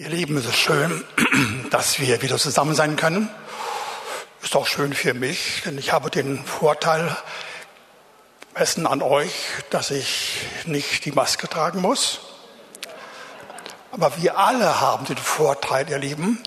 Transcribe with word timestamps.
Ihr 0.00 0.10
Lieben, 0.10 0.36
es 0.36 0.44
ist 0.44 0.54
schön, 0.54 1.04
dass 1.70 1.98
wir 1.98 2.22
wieder 2.22 2.38
zusammen 2.38 2.76
sein 2.76 2.94
können. 2.94 3.28
Ist 4.40 4.54
auch 4.54 4.68
schön 4.68 4.94
für 4.94 5.12
mich, 5.12 5.62
denn 5.64 5.76
ich 5.76 5.92
habe 5.92 6.08
den 6.08 6.44
Vorteil 6.44 7.16
messen 8.56 8.86
an 8.86 9.02
euch, 9.02 9.32
dass 9.70 9.90
ich 9.90 10.36
nicht 10.66 11.04
die 11.04 11.10
Maske 11.10 11.48
tragen 11.48 11.80
muss. 11.80 12.20
Aber 13.90 14.16
wir 14.18 14.38
alle 14.38 14.80
haben 14.80 15.04
den 15.04 15.16
Vorteil, 15.16 15.90
ihr 15.90 15.98
Lieben, 15.98 16.44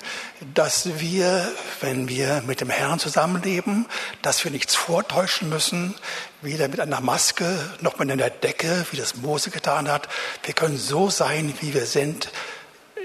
dass 0.53 1.01
wir, 1.01 1.51
wenn 1.81 2.07
wir 2.07 2.43
mit 2.47 2.61
dem 2.61 2.69
Herrn 2.69 2.99
zusammenleben, 2.99 3.85
dass 4.21 4.45
wir 4.45 4.51
nichts 4.51 4.75
vortäuschen 4.75 5.49
müssen, 5.49 5.93
weder 6.41 6.69
mit 6.69 6.79
einer 6.79 7.01
Maske 7.01 7.59
noch 7.81 7.99
mit 7.99 8.09
einer 8.09 8.29
Decke, 8.29 8.85
wie 8.91 8.97
das 8.97 9.15
Mose 9.15 9.51
getan 9.51 9.91
hat. 9.91 10.07
Wir 10.43 10.53
können 10.53 10.77
so 10.77 11.09
sein, 11.09 11.53
wie 11.59 11.73
wir 11.73 11.85
sind, 11.85 12.31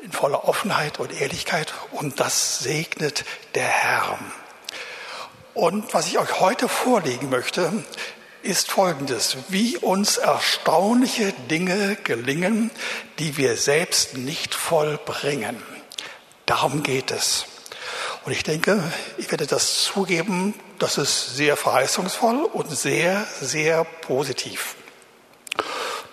in 0.07 0.13
voller 0.13 0.47
Offenheit 0.47 1.01
und 1.01 1.21
Ehrlichkeit 1.21 1.75
und 1.91 2.21
das 2.21 2.61
segnet 2.61 3.25
der 3.57 3.67
Herr. 3.67 4.17
Und 5.53 5.93
was 5.95 6.07
ich 6.07 6.21
euch 6.21 6.39
heute 6.39 6.69
vorlegen 6.69 7.29
möchte, 7.29 7.73
ist 8.43 8.71
Folgendes, 8.71 9.37
wie 9.49 9.77
uns 9.77 10.17
erstaunliche 10.19 11.33
Dinge 11.51 11.97
gelingen, 11.97 12.71
die 13.19 13.37
wir 13.37 13.57
selbst 13.57 14.17
nicht 14.17 14.55
vollbringen. 14.55 15.61
Darum 16.45 16.85
geht 16.85 17.11
es. 17.11 17.47
Und 18.25 18.31
ich 18.31 18.45
denke, 18.45 18.81
ich 19.19 19.29
werde 19.33 19.49
das 19.49 19.83
zugeben, 19.83 20.55
das 20.79 20.99
ist 20.99 21.35
sehr 21.35 21.57
verheißungsvoll 21.57 22.45
und 22.45 22.71
sehr, 22.71 23.27
sehr 23.41 23.83
positiv. 23.83 24.77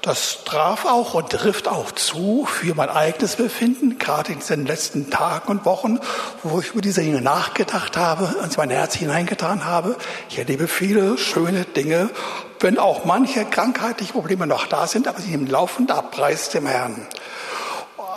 Das 0.04 0.44
traf 0.44 0.84
auch 0.84 1.14
und 1.14 1.30
trifft 1.30 1.70
auch 1.70 1.90
zu 1.94 2.46
für 2.46 2.76
mein 2.76 2.90
eigenes 2.90 3.38
Befinden, 3.38 4.00
gerade 4.00 4.34
in 4.34 4.40
diesen 4.40 4.66
letzten 4.66 5.10
Tagen 5.10 5.48
und 5.48 5.64
Wochen, 5.64 5.98
wo 6.44 6.60
ich 6.60 6.72
über 6.72 6.82
diese 6.82 7.00
Dinge 7.00 7.22
nachgedacht 7.22 7.96
habe, 7.96 8.36
ins 8.44 8.58
mein 8.58 8.70
Herz 8.70 8.96
hineingetan 8.96 9.64
habe. 9.64 9.96
Ich 10.30 10.38
erlebe 10.38 10.68
viele 10.68 11.18
schöne 11.18 11.64
Dinge, 11.64 12.10
wenn 12.60 12.80
auch 12.80 13.06
manche 13.06 13.46
krankheitliche 13.46 14.12
Probleme 14.12 14.46
noch 14.46 14.68
da 14.68 14.88
sind, 14.88 15.08
aber 15.08 15.22
sie 15.22 15.30
nehmen 15.30 15.48
laufend 15.48 15.90
ab, 15.90 16.12
preis 16.12 16.50
dem 16.50 16.68
Herrn. 16.68 17.08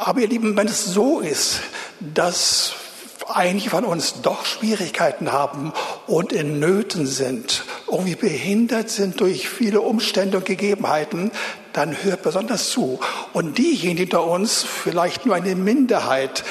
Aber 0.01 0.19
ihr 0.19 0.29
Lieben, 0.29 0.57
wenn 0.57 0.67
es 0.67 0.87
so 0.87 1.21
ist, 1.21 1.61
dass 2.01 2.73
einige 3.33 3.71
von 3.71 3.85
uns 3.85 4.23
doch 4.23 4.45
Schwierigkeiten 4.45 5.31
haben 5.31 5.73
und 6.09 6.33
in 6.33 6.59
Nöten 6.59 7.07
sind, 7.07 7.65
irgendwie 7.89 8.17
behindert 8.17 8.91
sind 8.91 9.21
durch 9.21 9.49
viele 9.49 9.81
Umstände 9.81 10.39
und 10.39 10.47
Gegebenheiten, 10.47 11.31
dann 11.77 12.03
hört 12.03 12.23
besonders 12.23 12.71
zu. 12.71 12.99
Und 13.33 13.59
diejenigen 13.59 14.05
unter 14.07 14.25
uns, 14.25 14.63
vielleicht 14.63 15.27
nur 15.27 15.35
eine 15.35 15.55
Minderheit, 15.55 16.45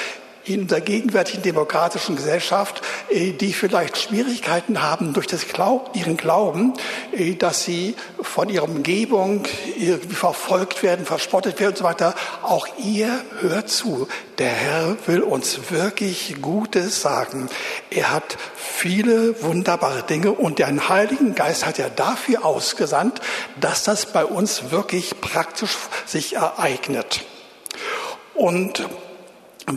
in 0.46 0.68
der 0.68 0.80
gegenwärtigen 0.80 1.42
demokratischen 1.42 2.16
Gesellschaft, 2.16 2.80
äh, 3.10 3.32
die 3.32 3.52
vielleicht 3.52 3.98
Schwierigkeiten 3.98 4.82
haben 4.82 5.12
durch 5.12 5.26
das 5.26 5.48
Glaub, 5.48 5.94
ihren 5.94 6.16
Glauben, 6.16 6.74
äh, 7.12 7.34
dass 7.34 7.64
sie 7.64 7.94
von 8.20 8.48
ihrer 8.48 8.64
Umgebung 8.64 9.44
irgendwie 9.76 10.14
verfolgt 10.14 10.82
werden, 10.82 11.04
verspottet 11.04 11.58
werden 11.58 11.70
und 11.72 11.78
so 11.78 11.84
weiter. 11.84 12.14
Auch 12.42 12.68
ihr 12.78 13.24
hört 13.40 13.68
zu. 13.68 14.08
Der 14.38 14.50
Herr 14.50 14.96
will 15.06 15.22
uns 15.22 15.70
wirklich 15.70 16.36
Gutes 16.40 17.00
sagen. 17.00 17.48
Er 17.90 18.12
hat 18.12 18.36
viele 18.54 19.42
wunderbare 19.42 20.02
Dinge 20.02 20.32
und 20.32 20.58
den 20.58 20.88
Heiligen 20.88 21.34
Geist 21.34 21.66
hat 21.66 21.78
er 21.78 21.90
dafür 21.90 22.44
ausgesandt, 22.44 23.20
dass 23.60 23.82
das 23.82 24.12
bei 24.12 24.24
uns 24.24 24.70
wirklich 24.70 25.20
praktisch 25.20 25.76
sich 26.06 26.36
ereignet. 26.36 27.24
Und 28.34 28.86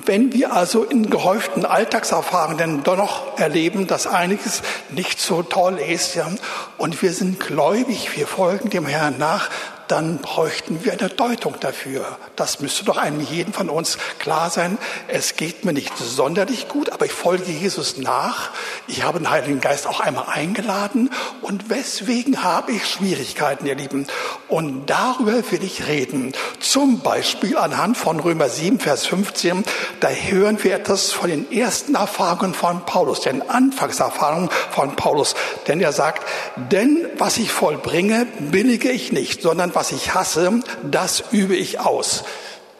wenn 0.05 0.33
wir 0.33 0.53
also 0.53 0.83
in 0.83 1.09
gehäuften 1.09 1.65
Alltagserfahrungen 1.65 2.83
dennoch 2.83 3.39
erleben, 3.39 3.87
dass 3.87 4.05
einiges 4.05 4.61
nicht 4.89 5.19
so 5.19 5.41
toll 5.41 5.79
ist, 5.79 6.13
ja, 6.13 6.29
und 6.77 7.01
wir 7.01 7.11
sind 7.11 7.39
gläubig, 7.39 8.16
wir 8.16 8.28
folgen 8.28 8.69
dem 8.69 8.85
Herrn 8.85 9.17
nach, 9.17 9.49
dann 9.89 10.19
bräuchten 10.19 10.85
wir 10.85 10.94
eine 10.94 11.09
Deutung 11.09 11.55
dafür. 11.59 12.05
Das 12.35 12.59
müsste 12.59 12.85
doch 12.85 12.97
einem 12.97 13.22
jeden 13.22 13.53
von 13.53 13.69
uns 13.69 13.97
klar 14.19 14.51
sein. 14.51 14.77
Es 15.07 15.35
geht 15.35 15.66
mir 15.66 15.73
nicht 15.73 15.97
sonderlich 15.97 16.67
gut, 16.67 16.91
aber 16.91 17.07
ich 17.07 17.11
folge 17.11 17.51
Jesus 17.51 17.97
nach. 17.97 18.51
Ich 18.88 19.03
habe 19.03 19.17
den 19.17 19.31
Heiligen 19.31 19.61
Geist 19.61 19.88
auch 19.88 19.99
einmal 19.99 20.25
eingeladen. 20.28 21.09
Und 21.41 21.72
weswegen 21.72 22.44
habe 22.44 22.72
ich 22.72 22.88
Schwierigkeiten, 22.88 23.66
ihr 23.66 23.73
Lieben? 23.73 24.05
Und 24.47 24.85
darüber 24.85 25.33
will 25.51 25.63
ich 25.63 25.88
reden. 25.88 26.33
Zum 26.59 26.99
Beispiel 26.99 27.57
anhand 27.57 27.97
von 27.97 28.19
Römer 28.19 28.47
7, 28.47 28.79
Vers 28.79 29.07
15. 29.07 29.63
Da 30.01 30.09
hören 30.09 30.63
wir 30.63 30.75
etwas 30.75 31.11
von 31.11 31.31
den 31.31 31.51
ersten 31.51 31.95
Erfahrungen 31.95 32.53
von 32.53 32.85
Paulus, 32.85 33.22
den 33.22 33.49
Anfangserfahrungen 33.49 34.51
von 34.69 34.95
Paulus. 34.95 35.33
Denn 35.67 35.81
er 35.81 35.94
sagt, 35.94 36.28
denn 36.55 37.07
was 37.17 37.38
ich 37.38 37.51
vollbringe, 37.51 38.28
billige 38.51 38.91
ich 38.91 39.11
nicht, 39.11 39.41
sondern 39.41 39.73
was 39.79 39.94
ich 39.94 40.13
hasse, 40.13 40.59
das 40.84 41.23
übe 41.31 41.56
ich 41.56 41.79
aus. 41.79 42.25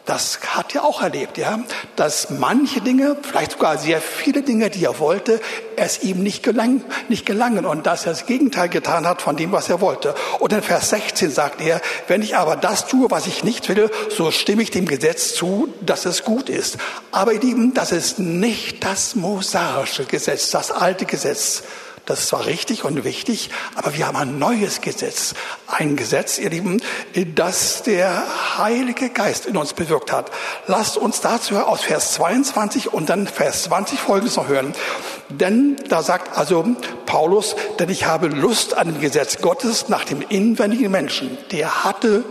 Das 0.04 0.38
hat 0.48 0.74
er 0.74 0.84
auch 0.84 1.00
erlebt, 1.00 1.38
ja, 1.38 1.60
dass 1.96 2.28
manche 2.28 2.82
Dinge, 2.82 3.16
vielleicht 3.22 3.52
sogar 3.52 3.78
sehr 3.78 4.02
viele 4.02 4.42
Dinge, 4.42 4.68
die 4.68 4.84
er 4.84 4.98
wollte, 4.98 5.40
es 5.76 6.02
ihm 6.02 6.22
nicht, 6.22 6.42
gelang, 6.42 6.84
nicht 7.08 7.24
gelangen 7.24 7.64
und 7.64 7.86
dass 7.86 8.04
er 8.04 8.12
das 8.12 8.26
Gegenteil 8.26 8.68
getan 8.68 9.06
hat 9.06 9.22
von 9.22 9.34
dem, 9.36 9.50
was 9.50 9.70
er 9.70 9.80
wollte. 9.80 10.14
Und 10.40 10.52
in 10.52 10.60
Vers 10.60 10.90
16 10.90 11.30
sagt 11.30 11.62
er, 11.62 11.80
wenn 12.06 12.20
ich 12.20 12.36
aber 12.36 12.54
das 12.56 12.86
tue, 12.86 13.10
was 13.10 13.26
ich 13.26 13.44
nicht 13.44 13.70
will, 13.70 13.90
so 14.14 14.30
stimme 14.30 14.62
ich 14.62 14.70
dem 14.70 14.84
Gesetz 14.84 15.32
zu, 15.32 15.72
dass 15.80 16.04
es 16.04 16.22
gut 16.22 16.50
ist. 16.50 16.76
Aber 17.12 17.32
ihr 17.32 17.40
Lieben, 17.40 17.72
das 17.72 17.92
ist 17.92 18.18
nicht 18.18 18.84
das 18.84 19.14
mosaische 19.14 20.04
Gesetz, 20.04 20.50
das 20.50 20.70
alte 20.70 21.06
Gesetz, 21.06 21.62
das 22.10 22.22
ist 22.22 22.28
zwar 22.28 22.46
richtig 22.46 22.84
und 22.84 23.04
wichtig, 23.04 23.50
aber 23.76 23.94
wir 23.94 24.08
haben 24.08 24.16
ein 24.16 24.38
neues 24.40 24.80
Gesetz. 24.80 25.34
Ein 25.68 25.94
Gesetz, 25.94 26.40
ihr 26.40 26.50
Lieben, 26.50 26.82
das 27.36 27.84
der 27.84 28.58
Heilige 28.58 29.10
Geist 29.10 29.46
in 29.46 29.56
uns 29.56 29.74
bewirkt 29.74 30.10
hat. 30.10 30.32
Lasst 30.66 30.96
uns 30.96 31.20
dazu 31.20 31.56
aus 31.56 31.82
Vers 31.82 32.14
22 32.14 32.92
und 32.92 33.10
dann 33.10 33.28
Vers 33.28 33.62
20 33.62 34.00
folgendes 34.00 34.34
noch 34.34 34.48
hören. 34.48 34.72
Denn 35.28 35.76
da 35.88 36.02
sagt 36.02 36.36
also 36.36 36.74
Paulus, 37.06 37.54
denn 37.78 37.88
ich 37.88 38.06
habe 38.06 38.26
Lust 38.26 38.76
an 38.76 38.88
dem 38.88 39.00
Gesetz 39.00 39.38
Gottes 39.38 39.88
nach 39.88 40.04
dem 40.04 40.20
inwendigen 40.20 40.90
Menschen. 40.90 41.38
Der 41.52 41.84
hatte 41.84 42.24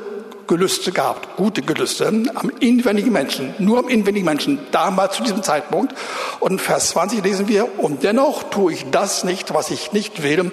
Gelüste 0.50 0.92
gehabt, 0.92 1.38
gute 1.38 1.62
Gelüste 1.62 2.08
am 2.08 2.52
inwendigen 2.60 3.12
Menschen, 3.12 3.54
nur 3.60 3.78
am 3.78 3.88
inwendigen 3.88 4.26
Menschen, 4.26 4.58
damals 4.72 5.16
zu 5.16 5.24
diesem 5.24 5.44
Zeitpunkt. 5.44 5.94
Und 6.40 6.60
Vers 6.60 6.90
20 6.90 7.24
lesen 7.24 7.48
wir, 7.48 7.80
und 7.80 8.04
dennoch 8.04 8.50
tue 8.50 8.74
ich 8.74 8.90
das 8.90 9.24
nicht, 9.24 9.54
was 9.54 9.70
ich 9.70 9.92
nicht 9.92 10.24
will, 10.24 10.50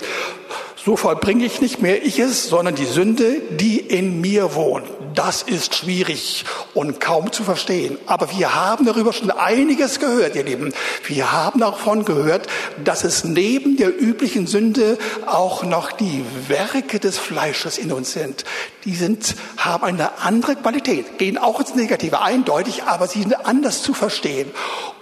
so 0.87 0.95
vollbringe 0.95 1.45
ich 1.45 1.61
nicht 1.61 1.83
mehr 1.83 2.05
ich 2.05 2.21
es, 2.21 2.49
sondern 2.49 2.77
die 2.77 2.85
Sünde, 2.85 3.43
die 3.51 3.81
in 3.81 4.21
mir 4.21 4.55
wohnt. 4.55 4.87
Das 5.17 5.43
ist 5.43 5.75
schwierig 5.75 6.45
und 6.75 7.01
kaum 7.01 7.33
zu 7.33 7.43
verstehen. 7.43 7.99
Aber 8.07 8.31
wir 8.31 8.55
haben 8.55 8.87
darüber 8.87 9.13
schon 9.13 9.33
einiges 9.33 9.99
gehört, 9.99 10.37
ihr 10.37 10.45
Lieben. 10.45 10.73
Wir 11.05 11.33
haben 11.33 11.59
davon 11.59 12.05
gehört, 12.05 12.47
dass 12.85 13.03
es 13.03 13.25
neben 13.25 13.77
der 13.77 14.01
üblichen 14.01 14.47
Sünde 14.47 14.97
auch 15.27 15.65
noch 15.65 15.91
die 15.91 16.25
Werke 16.47 17.01
des 17.01 17.19
Fleisches 17.19 17.79
in 17.79 17.91
uns 17.91 18.13
sind. 18.13 18.45
Die 18.85 18.95
sind, 18.95 19.35
haben 19.57 19.83
eine 19.83 20.21
andere 20.21 20.55
Qualität, 20.55 21.19
gehen 21.19 21.37
auch 21.37 21.59
ins 21.59 21.75
Negative 21.75 22.21
eindeutig, 22.21 22.85
aber 22.85 23.09
sie 23.09 23.23
sind 23.23 23.35
anders 23.45 23.83
zu 23.83 23.93
verstehen. 23.93 24.53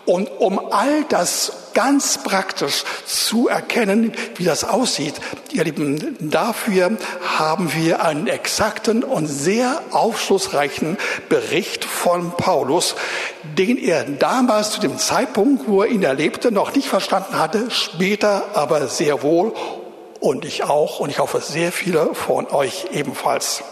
Und 0.06 0.28
um 0.38 0.58
all 0.58 1.04
das 1.10 1.52
ganz 1.74 2.18
praktisch 2.22 2.84
zu 3.04 3.48
erkennen, 3.48 4.12
wie 4.36 4.44
das 4.44 4.64
aussieht, 4.64 5.14
ihr 5.52 5.64
Lieben, 5.64 6.16
dafür 6.20 6.96
haben 7.36 7.74
wir 7.74 8.04
einen 8.04 8.26
exakten 8.26 9.04
und 9.04 9.26
sehr 9.26 9.82
aufschlussreichen 9.90 10.96
Bericht 11.28 11.84
von 11.84 12.32
Paulus, 12.36 12.94
den 13.58 13.76
er 13.76 14.04
damals 14.04 14.70
zu 14.70 14.80
dem 14.80 14.98
Zeitpunkt, 14.98 15.68
wo 15.68 15.82
er 15.82 15.88
ihn 15.90 16.02
erlebte, 16.02 16.52
noch 16.52 16.74
nicht 16.74 16.88
verstanden 16.88 17.38
hatte, 17.38 17.70
später 17.70 18.44
aber 18.54 18.86
sehr 18.86 19.22
wohl 19.22 19.52
und 20.20 20.44
ich 20.44 20.64
auch 20.64 21.00
und 21.00 21.10
ich 21.10 21.18
hoffe 21.18 21.40
sehr 21.40 21.72
viele 21.72 22.14
von 22.14 22.46
euch 22.50 22.86
ebenfalls. 22.92 23.62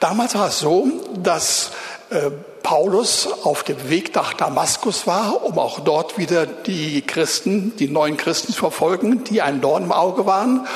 Damals 0.00 0.34
war 0.34 0.48
es 0.48 0.58
so, 0.58 0.88
dass 1.22 1.70
äh, 2.10 2.30
Paulus 2.66 3.28
auf 3.44 3.62
dem 3.62 3.90
Weg 3.90 4.12
nach 4.16 4.34
Damaskus 4.34 5.06
war, 5.06 5.44
um 5.44 5.56
auch 5.56 5.78
dort 5.78 6.18
wieder 6.18 6.46
die 6.46 7.00
Christen, 7.00 7.76
die 7.76 7.86
neuen 7.86 8.16
Christen 8.16 8.52
zu 8.52 8.58
verfolgen, 8.58 9.22
die 9.22 9.40
ein 9.40 9.60
Dorn 9.60 9.84
im 9.84 9.92
Auge 9.92 10.26
waren. 10.26 10.66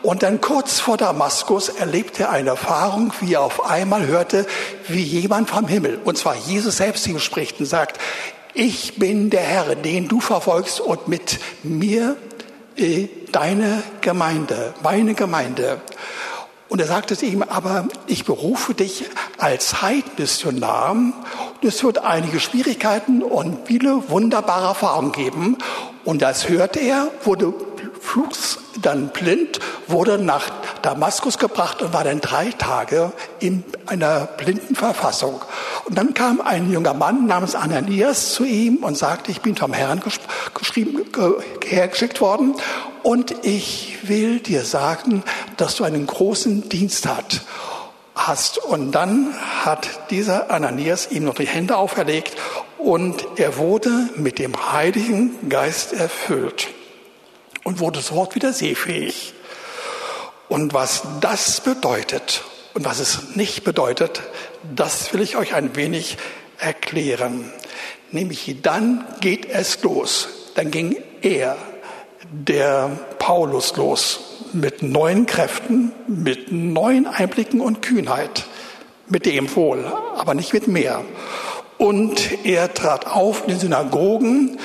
Und 0.00 0.22
dann 0.22 0.40
kurz 0.40 0.78
vor 0.78 0.96
Damaskus 0.96 1.68
erlebte 1.68 2.22
er 2.22 2.30
eine 2.30 2.50
Erfahrung, 2.50 3.12
wie 3.18 3.34
er 3.34 3.40
auf 3.40 3.68
einmal 3.68 4.06
hörte, 4.06 4.46
wie 4.86 5.02
jemand 5.02 5.50
vom 5.50 5.66
Himmel, 5.66 5.98
und 6.04 6.16
zwar 6.16 6.36
Jesus 6.36 6.76
selbst 6.76 7.04
ihm 7.08 7.18
spricht 7.18 7.58
und 7.58 7.66
sagt, 7.66 8.00
ich 8.54 9.00
bin 9.00 9.28
der 9.30 9.42
Herr, 9.42 9.74
den 9.74 10.06
du 10.06 10.20
verfolgst 10.20 10.78
und 10.78 11.08
mit 11.08 11.40
mir 11.64 12.16
äh, 12.76 13.08
deine 13.32 13.82
Gemeinde, 14.02 14.72
meine 14.84 15.14
Gemeinde. 15.14 15.80
Und 16.70 16.80
er 16.80 16.86
sagte 16.86 17.16
zu 17.16 17.26
ihm, 17.26 17.42
aber 17.42 17.88
ich 18.06 18.24
berufe 18.24 18.74
dich 18.74 19.04
als 19.38 19.82
Heidmissionar. 19.82 20.96
Es 21.62 21.82
wird 21.82 21.98
einige 21.98 22.38
Schwierigkeiten 22.38 23.24
und 23.24 23.66
viele 23.66 24.08
wunderbare 24.08 24.68
Erfahrungen 24.68 25.10
geben. 25.10 25.58
Und 26.04 26.22
das 26.22 26.48
hörte 26.48 26.78
er, 26.78 27.08
wurde 27.24 27.52
flugs 28.00 28.58
dann 28.80 29.08
blind, 29.08 29.58
wurde 29.88 30.18
nach 30.18 30.48
Damaskus 30.80 31.38
gebracht 31.38 31.82
und 31.82 31.92
war 31.92 32.04
dann 32.04 32.20
drei 32.20 32.50
Tage 32.52 33.12
in 33.40 33.64
einer 33.86 34.26
blinden 34.26 34.76
Verfassung. 34.76 35.40
Und 35.86 35.98
dann 35.98 36.14
kam 36.14 36.40
ein 36.40 36.70
junger 36.70 36.94
Mann 36.94 37.26
namens 37.26 37.56
Ananias 37.56 38.32
zu 38.32 38.44
ihm 38.44 38.76
und 38.76 38.96
sagte, 38.96 39.32
ich 39.32 39.40
bin 39.40 39.56
vom 39.56 39.72
Herrn 39.72 40.00
geschrieben, 40.54 41.04
hergeschickt 41.64 42.20
worden 42.20 42.54
und 43.02 43.34
ich 43.44 43.98
will 44.02 44.40
dir 44.40 44.64
sagen, 44.64 45.22
dass 45.56 45.76
du 45.76 45.84
einen 45.84 46.06
großen 46.06 46.68
Dienst 46.68 47.06
hast 47.06 47.42
hast. 48.26 48.58
Und 48.58 48.92
dann 48.92 49.34
hat 49.64 50.10
dieser 50.10 50.50
Ananias 50.50 51.10
ihm 51.10 51.24
noch 51.24 51.34
die 51.34 51.46
Hände 51.46 51.76
auferlegt 51.76 52.36
und 52.78 53.26
er 53.36 53.56
wurde 53.56 54.08
mit 54.16 54.38
dem 54.38 54.72
Heiligen 54.72 55.48
Geist 55.48 55.92
erfüllt 55.92 56.68
und 57.64 57.80
wurde 57.80 58.00
sofort 58.00 58.34
wieder 58.34 58.52
sehfähig. 58.52 59.34
Und 60.48 60.74
was 60.74 61.02
das 61.20 61.60
bedeutet 61.60 62.44
und 62.74 62.84
was 62.84 62.98
es 62.98 63.36
nicht 63.36 63.64
bedeutet, 63.64 64.22
das 64.74 65.12
will 65.12 65.20
ich 65.20 65.36
euch 65.36 65.54
ein 65.54 65.76
wenig 65.76 66.18
erklären. 66.58 67.52
Nämlich 68.10 68.56
dann 68.62 69.04
geht 69.20 69.48
es 69.48 69.82
los. 69.82 70.28
Dann 70.56 70.70
ging 70.70 70.96
er, 71.22 71.56
der 72.30 72.90
Paulus, 73.18 73.76
los 73.76 74.20
mit 74.52 74.82
neuen 74.82 75.26
Kräften, 75.26 75.92
mit 76.06 76.50
neuen 76.50 77.06
Einblicken 77.06 77.60
und 77.60 77.82
Kühnheit. 77.82 78.44
Mit 79.08 79.26
dem 79.26 79.54
wohl, 79.56 79.84
aber 80.16 80.34
nicht 80.34 80.52
mit 80.52 80.68
mehr. 80.68 81.02
Und 81.78 82.44
er 82.44 82.72
trat 82.74 83.06
auf 83.06 83.42
in 83.42 83.48
den 83.48 83.58
Synagogen 83.58 84.58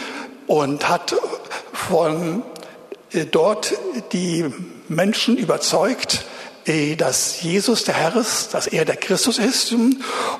und 0.45 0.87
hat 0.87 1.15
von 1.73 2.43
äh, 3.11 3.25
dort 3.25 3.73
die 4.11 4.45
Menschen 4.87 5.37
überzeugt, 5.37 6.25
dass 6.97 7.41
Jesus 7.41 7.83
der 7.83 7.93
Herr 7.93 8.15
ist, 8.15 8.53
dass 8.55 8.65
er 8.65 8.85
der 8.85 8.95
Christus 8.95 9.37
ist. 9.37 9.75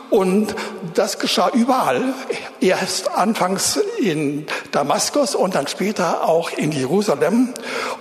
Und 0.10 0.56
das 0.96 1.20
geschah 1.20 1.50
überall. 1.54 2.14
Erst 2.62 3.12
anfangs 3.12 3.80
in 4.00 4.48
Damaskus 4.72 5.36
und 5.36 5.54
dann 5.54 5.68
später 5.68 6.28
auch 6.28 6.50
in 6.52 6.72
Jerusalem. 6.72 7.54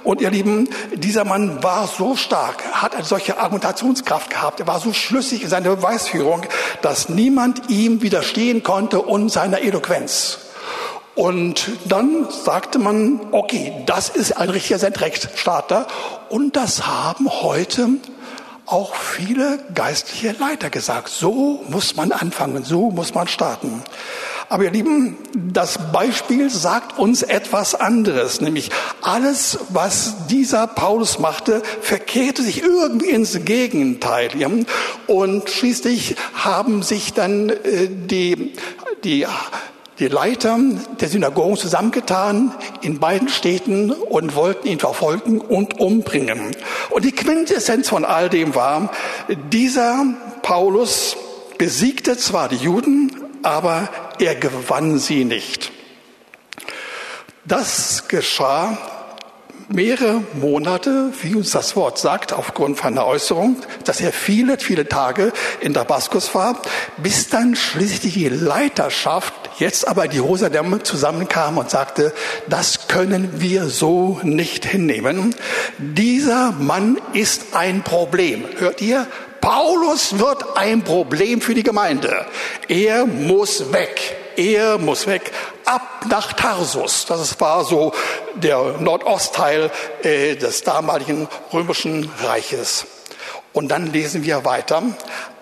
Und 0.05 0.23
ihr 0.23 0.31
Lieben, 0.31 0.71
dieser 0.94 1.25
Mann 1.25 1.62
war 1.62 1.87
so 1.87 2.17
stark, 2.17 2.65
hat 2.73 2.94
eine 2.94 3.05
solche 3.05 3.37
Argumentationskraft 3.38 4.31
gehabt. 4.31 4.61
Er 4.61 4.67
war 4.67 4.81
so 4.81 4.94
schlüssig 4.94 5.43
in 5.43 5.50
seiner 5.50 5.76
Beweisführung, 5.76 6.43
dass 6.81 7.11
niemand 7.11 7.69
ihm 7.69 8.00
widerstehen 8.00 8.62
konnte 8.62 9.00
und 9.00 9.29
seiner 9.31 9.61
Eloquenz. 9.61 10.38
Und 11.14 11.70
dann 11.84 12.26
sagte 12.31 12.78
man, 12.78 13.20
okay, 13.31 13.72
das 13.87 14.08
ist 14.08 14.37
ein 14.37 14.50
richtiger 14.50 14.78
Sendrechtsstarter. 14.78 15.87
Und 16.28 16.56
das 16.56 16.87
haben 16.87 17.28
heute 17.31 17.88
auch 18.66 18.94
viele 18.96 19.58
geistliche 19.75 20.32
Leiter 20.32 20.70
gesagt. 20.70 21.08
So 21.08 21.62
muss 21.69 21.96
man 21.96 22.12
anfangen, 22.12 22.64
so 22.64 22.90
muss 22.90 23.14
man 23.14 23.28
starten. 23.28 23.82
Aber 24.49 24.64
ihr 24.64 24.70
Lieben, 24.70 25.16
das 25.34 25.78
Beispiel 25.93 26.50
sagt 26.50 26.99
uns 26.99 27.22
etwas 27.22 27.75
anderes, 27.75 28.40
nämlich 28.40 28.70
alles, 29.00 29.58
was 29.70 30.26
dieser 30.28 30.66
Paulus 30.66 31.19
machte, 31.19 31.62
verkehrte 31.81 32.43
sich 32.43 32.62
irgendwie 32.62 33.11
ins 33.11 33.44
Gegenteil. 33.44 34.31
Und 35.06 35.50
schließlich 35.50 36.16
haben 36.34 36.82
sich 36.82 37.12
dann 37.12 37.50
äh, 37.50 37.88
die, 37.88 38.55
die 39.02 39.26
die 39.99 40.08
Leiter 40.08 40.58
der 41.00 41.08
Synagogen 41.08 41.56
zusammengetan 41.56 42.52
in 42.82 42.99
beiden 42.99 43.29
Städten 43.29 43.91
und 43.91 44.35
wollten 44.35 44.69
ihn 44.69 44.81
verfolgen 44.81 45.41
und 45.41 45.79
umbringen. 45.79 46.56
Und 46.91 47.05
die 47.05 47.12
Quintessenz 47.12 47.88
von 47.88 48.05
all 48.05 48.29
dem 48.29 48.55
war, 48.55 48.91
dieser 49.52 50.05
Paulus 50.43 51.17
besiegte 51.58 52.17
zwar 52.17 52.49
die 52.49 52.56
Juden, 52.56 53.12
aber 53.43 53.88
er 54.19 54.35
gewann 54.35 54.99
sie 54.99 55.25
nicht. 55.25 55.70
Das 57.44 58.08
geschah 58.08 58.79
mehrere 59.69 60.23
Monate, 60.35 61.12
wie 61.23 61.35
uns 61.35 61.50
das 61.50 61.76
Wort 61.76 61.99
sagt, 61.99 62.32
aufgrund 62.32 62.79
von 62.79 62.93
einer 62.93 63.06
Äußerung, 63.06 63.56
dass 63.85 64.00
er 64.00 64.12
viele, 64.12 64.58
viele 64.58 64.88
Tage 64.88 65.32
in 65.61 65.73
Damaskus 65.73 66.35
war, 66.35 66.61
bis 66.99 67.29
dann 67.29 67.56
schließlich 67.56 68.14
die 68.14 68.29
Leiterschaft 68.29 69.44
jetzt 69.59 69.87
aber 69.87 70.09
die 70.09 70.17
Jerusalem 70.17 70.83
zusammenkam 70.85 71.59
und 71.59 71.71
sagte, 71.71 72.12
das 72.49 72.89
können 72.89 73.41
wir 73.41 73.67
so 73.67 74.21
nicht 74.23 74.65
hinnehmen. 74.65 75.35
Dieser 75.79 76.53
Mann 76.53 77.01
ist 77.12 77.55
ein 77.55 77.83
Problem. 77.83 78.45
Hört 78.59 78.81
ihr? 78.81 79.06
Paulus 79.41 80.19
wird 80.19 80.56
ein 80.56 80.83
Problem 80.85 81.43
für 81.43 81.55
die 81.55 81.62
Gemeinde. 81.62 82.25
Er 82.67 83.05
muss 83.05 83.73
weg. 83.73 84.17
Er 84.37 84.79
muss 84.79 85.06
weg. 85.06 85.33
Ab 85.67 86.07
nach 86.09 86.33
Tarsus. 86.33 87.05
Das 87.07 87.39
war 87.41 87.65
so 87.65 87.93
der 88.37 88.77
Nordostteil 88.81 89.71
äh, 90.03 90.37
des 90.37 90.62
damaligen 90.62 91.29
römischen 91.53 92.11
Reiches. 92.23 92.87
Und 93.53 93.69
dann 93.69 93.93
lesen 93.93 94.25
wir 94.25 94.47
weiter. 94.47 94.83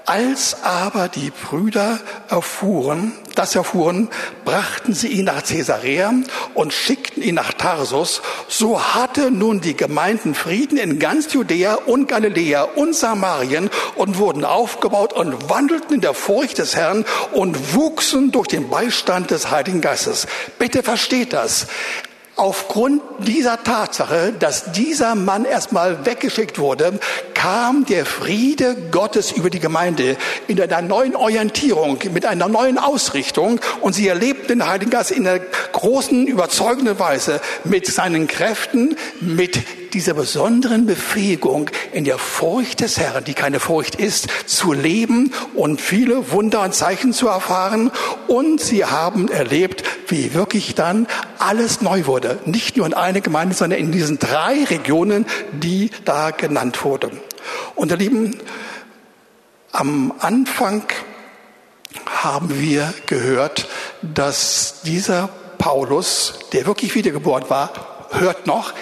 Als 0.04 0.56
aber 0.64 1.08
die 1.08 1.30
Brüder 1.30 2.00
erfuhren, 2.28 3.12
das 3.36 3.54
erfuhren, 3.54 4.08
brachten 4.44 4.94
sie 4.94 5.08
ihn 5.08 5.26
nach 5.26 5.44
Caesarea 5.44 6.12
und 6.54 6.72
schickten 6.72 7.22
ihn 7.22 7.36
nach 7.36 7.52
Tarsus. 7.52 8.20
So 8.48 8.82
hatte 8.94 9.30
nun 9.30 9.60
die 9.60 9.76
Gemeinden 9.76 10.34
Frieden 10.34 10.76
in 10.76 10.98
ganz 10.98 11.32
Judäa 11.32 11.74
und 11.74 12.08
Galiläa 12.08 12.62
und 12.62 12.94
Samarien 12.94 13.70
und 13.94 14.18
wurden 14.18 14.44
aufgebaut 14.44 15.12
und 15.12 15.48
wandelten 15.48 15.94
in 15.94 16.00
der 16.00 16.14
Furcht 16.14 16.58
des 16.58 16.74
Herrn 16.74 17.04
und 17.32 17.74
wuchsen 17.74 18.32
durch 18.32 18.48
den 18.48 18.68
Beistand 18.68 19.30
des 19.30 19.50
Heiligen 19.50 19.80
Geistes. 19.80 20.26
Bitte 20.58 20.82
versteht 20.82 21.32
das. 21.32 21.68
Aufgrund 22.42 23.02
dieser 23.20 23.62
Tatsache, 23.62 24.32
dass 24.36 24.72
dieser 24.72 25.14
Mann 25.14 25.44
erstmal 25.44 26.04
weggeschickt 26.04 26.58
wurde, 26.58 26.98
kam 27.34 27.86
der 27.86 28.04
Friede 28.04 28.74
Gottes 28.90 29.30
über 29.30 29.48
die 29.48 29.60
Gemeinde 29.60 30.16
in 30.48 30.60
einer 30.60 30.82
neuen 30.82 31.14
Orientierung, 31.14 32.00
mit 32.12 32.26
einer 32.26 32.48
neuen 32.48 32.78
Ausrichtung. 32.78 33.60
Und 33.80 33.92
sie 33.92 34.08
erlebten 34.08 34.48
den 34.48 34.66
Heiligen 34.66 34.90
Geist 34.90 35.12
in 35.12 35.24
einer 35.24 35.38
großen, 35.38 36.26
überzeugenden 36.26 36.98
Weise 36.98 37.40
mit 37.62 37.86
seinen 37.86 38.26
Kräften, 38.26 38.96
mit 39.20 39.60
dieser 39.92 40.14
besonderen 40.14 40.86
Befähigung 40.86 41.70
in 41.92 42.04
der 42.04 42.18
Furcht 42.18 42.80
des 42.80 42.98
Herrn, 42.98 43.24
die 43.24 43.34
keine 43.34 43.60
Furcht 43.60 43.94
ist, 43.94 44.28
zu 44.46 44.72
leben 44.72 45.32
und 45.54 45.80
viele 45.80 46.30
Wunder 46.30 46.62
und 46.62 46.74
Zeichen 46.74 47.12
zu 47.12 47.28
erfahren. 47.28 47.90
Und 48.26 48.60
sie 48.60 48.84
haben 48.84 49.28
erlebt, 49.28 49.84
wie 50.08 50.34
wirklich 50.34 50.74
dann 50.74 51.06
alles 51.38 51.82
neu 51.82 52.06
wurde. 52.06 52.38
Nicht 52.46 52.76
nur 52.76 52.86
in 52.86 52.94
einer 52.94 53.20
Gemeinde, 53.20 53.54
sondern 53.54 53.78
in 53.78 53.92
diesen 53.92 54.18
drei 54.18 54.64
Regionen, 54.64 55.26
die 55.52 55.90
da 56.04 56.30
genannt 56.30 56.84
wurden. 56.84 57.20
Und 57.74 57.90
ihr 57.90 57.98
Lieben, 57.98 58.38
am 59.72 60.12
Anfang 60.18 60.84
haben 62.06 62.60
wir 62.60 62.92
gehört, 63.06 63.68
dass 64.02 64.82
dieser 64.84 65.28
Paulus, 65.58 66.40
der 66.52 66.66
wirklich 66.66 66.94
wiedergeboren 66.94 67.48
war, 67.48 67.72
hört 68.10 68.46
noch, 68.46 68.72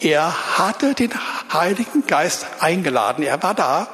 er 0.00 0.58
hatte 0.58 0.94
den 0.94 1.10
Heiligen 1.52 2.06
Geist 2.06 2.46
eingeladen. 2.60 3.24
Er 3.24 3.42
war 3.42 3.54
da. 3.54 3.88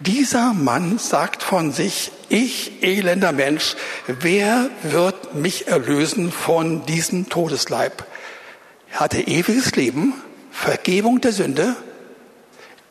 Dieser 0.00 0.54
Mann 0.54 0.98
sagt 0.98 1.42
von 1.42 1.72
sich, 1.72 2.10
ich 2.28 2.82
elender 2.82 3.32
Mensch, 3.32 3.76
wer 4.06 4.70
wird 4.82 5.34
mich 5.34 5.68
erlösen 5.68 6.32
von 6.32 6.86
diesem 6.86 7.28
Todesleib? 7.28 8.04
Er 8.92 9.00
hatte 9.00 9.20
ewiges 9.20 9.76
Leben, 9.76 10.14
Vergebung 10.50 11.20
der 11.20 11.32
Sünde, 11.32 11.76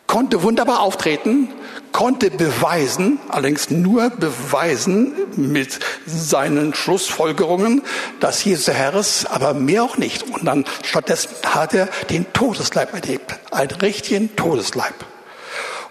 konnte 0.10 0.42
wunderbar 0.42 0.80
auftreten, 0.82 1.50
konnte 1.92 2.32
beweisen, 2.32 3.20
allerdings 3.30 3.70
nur 3.70 4.10
beweisen 4.10 5.14
mit 5.36 5.80
seinen 6.08 6.74
Schlussfolgerungen, 6.74 7.84
dass 8.20 8.44
Jesus 8.44 8.66
der 8.66 8.74
Herr 8.74 8.96
ist, 8.96 9.28
aber 9.28 9.54
mehr 9.54 9.84
auch 9.84 9.98
nicht. 9.98 10.24
Und 10.24 10.46
dann 10.46 10.66
stattdessen 10.84 11.30
hat 11.46 11.76
er 11.76 11.88
den 12.10 12.26
Todesleib 12.34 12.92
erlebt, 12.94 13.36
einen 13.52 13.70
richtigen 13.70 14.36
Todesleib. 14.36 14.96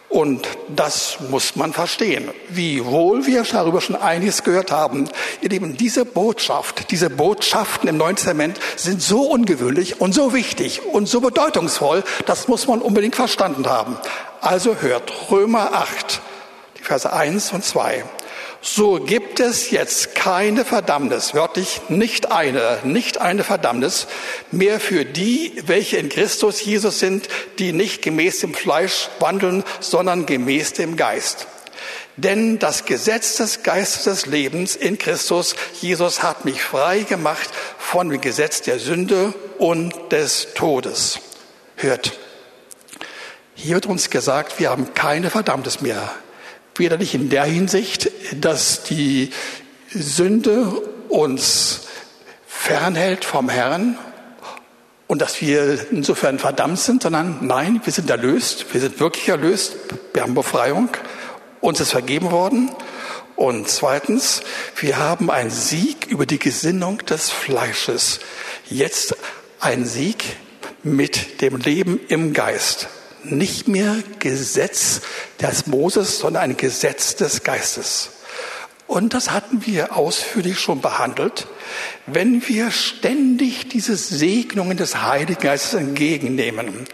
Und 0.08 0.48
das 0.74 1.18
muss 1.28 1.54
man 1.54 1.74
verstehen. 1.74 2.30
Wie 2.48 2.84
wohl 2.84 3.26
wir 3.26 3.42
darüber 3.42 3.82
schon 3.82 3.96
einiges 3.96 4.42
gehört 4.42 4.72
haben. 4.72 5.08
Ihr 5.42 5.50
Lieben, 5.50 5.76
diese 5.76 6.06
Botschaft, 6.06 6.90
diese 6.90 7.10
Botschaften 7.10 7.90
im 7.90 7.98
Neuen 7.98 8.16
Testament 8.16 8.58
sind 8.76 9.02
so 9.02 9.22
ungewöhnlich 9.30 10.00
und 10.00 10.14
so 10.14 10.32
wichtig 10.32 10.80
und 10.92 11.08
so 11.08 11.20
bedeutungsvoll, 11.20 12.02
das 12.24 12.48
muss 12.48 12.66
man 12.66 12.80
unbedingt 12.80 13.16
verstanden 13.16 13.66
haben. 13.66 13.98
Also 14.40 14.76
hört 14.76 15.12
Römer 15.30 15.74
8, 15.74 16.20
die 16.78 16.82
Verse 16.84 17.12
1 17.12 17.52
und 17.52 17.62
2 17.62 18.04
so 18.60 19.00
gibt 19.00 19.38
es 19.38 19.70
jetzt 19.70 20.14
keine 20.14 20.64
Verdammnis, 20.64 21.32
wörtlich 21.32 21.80
nicht 21.88 22.32
eine, 22.32 22.80
nicht 22.82 23.20
eine 23.20 23.44
Verdammnis 23.44 24.08
mehr 24.50 24.80
für 24.80 25.04
die, 25.04 25.52
welche 25.66 25.96
in 25.96 26.08
Christus 26.08 26.64
Jesus 26.64 26.98
sind, 26.98 27.28
die 27.58 27.72
nicht 27.72 28.02
gemäß 28.02 28.40
dem 28.40 28.54
Fleisch 28.54 29.08
wandeln, 29.20 29.62
sondern 29.80 30.26
gemäß 30.26 30.72
dem 30.72 30.96
Geist. 30.96 31.46
Denn 32.16 32.58
das 32.58 32.84
Gesetz 32.84 33.36
des 33.36 33.62
Geistes 33.62 34.02
des 34.02 34.26
Lebens 34.26 34.74
in 34.74 34.98
Christus 34.98 35.54
Jesus 35.80 36.24
hat 36.24 36.44
mich 36.44 36.60
frei 36.60 37.00
gemacht 37.00 37.48
von 37.78 38.08
dem 38.08 38.20
Gesetz 38.20 38.60
der 38.62 38.80
Sünde 38.80 39.34
und 39.58 39.94
des 40.10 40.48
Todes. 40.54 41.20
Hört, 41.76 42.18
hier 43.54 43.74
wird 43.74 43.86
uns 43.86 44.10
gesagt, 44.10 44.58
wir 44.58 44.70
haben 44.70 44.94
keine 44.94 45.30
Verdammnis 45.30 45.80
mehr. 45.80 46.10
Weder 46.78 46.96
nicht 46.96 47.14
in 47.14 47.28
der 47.28 47.44
Hinsicht, 47.44 48.10
dass 48.40 48.84
die 48.84 49.30
Sünde 49.90 50.66
uns 51.08 51.80
fernhält 52.46 53.24
vom 53.24 53.48
Herrn 53.48 53.98
und 55.06 55.22
dass 55.22 55.40
wir 55.40 55.90
insofern 55.90 56.38
verdammt 56.38 56.78
sind, 56.78 57.02
sondern 57.02 57.38
nein, 57.40 57.80
wir 57.82 57.92
sind 57.92 58.10
erlöst, 58.10 58.66
wir 58.72 58.80
sind 58.80 59.00
wirklich 59.00 59.28
erlöst, 59.28 59.76
wir 60.12 60.22
haben 60.22 60.34
Befreiung, 60.34 60.90
uns 61.60 61.80
ist 61.80 61.90
vergeben 61.90 62.30
worden. 62.30 62.70
Und 63.34 63.68
zweitens, 63.68 64.42
wir 64.76 64.98
haben 64.98 65.30
einen 65.30 65.50
Sieg 65.50 66.06
über 66.08 66.26
die 66.26 66.40
Gesinnung 66.40 66.98
des 67.06 67.30
Fleisches. 67.30 68.20
Jetzt 68.68 69.16
ein 69.60 69.86
Sieg 69.86 70.36
mit 70.82 71.40
dem 71.40 71.56
Leben 71.56 72.00
im 72.08 72.32
Geist 72.32 72.88
nicht 73.24 73.68
mehr 73.68 73.96
Gesetz 74.18 75.00
des 75.40 75.66
Moses, 75.66 76.18
sondern 76.18 76.42
ein 76.42 76.56
Gesetz 76.56 77.16
des 77.16 77.42
Geistes. 77.42 78.10
Und 78.86 79.14
das 79.14 79.30
hatten 79.30 79.66
wir 79.66 79.96
ausführlich 79.96 80.58
schon 80.58 80.80
behandelt. 80.80 81.46
Wenn 82.06 82.46
wir 82.48 82.70
ständig 82.70 83.68
diese 83.68 83.96
Segnungen 83.96 84.76
des 84.76 85.02
Heiligen 85.02 85.40
Geistes 85.40 85.74
entgegennehmen, 85.74 86.86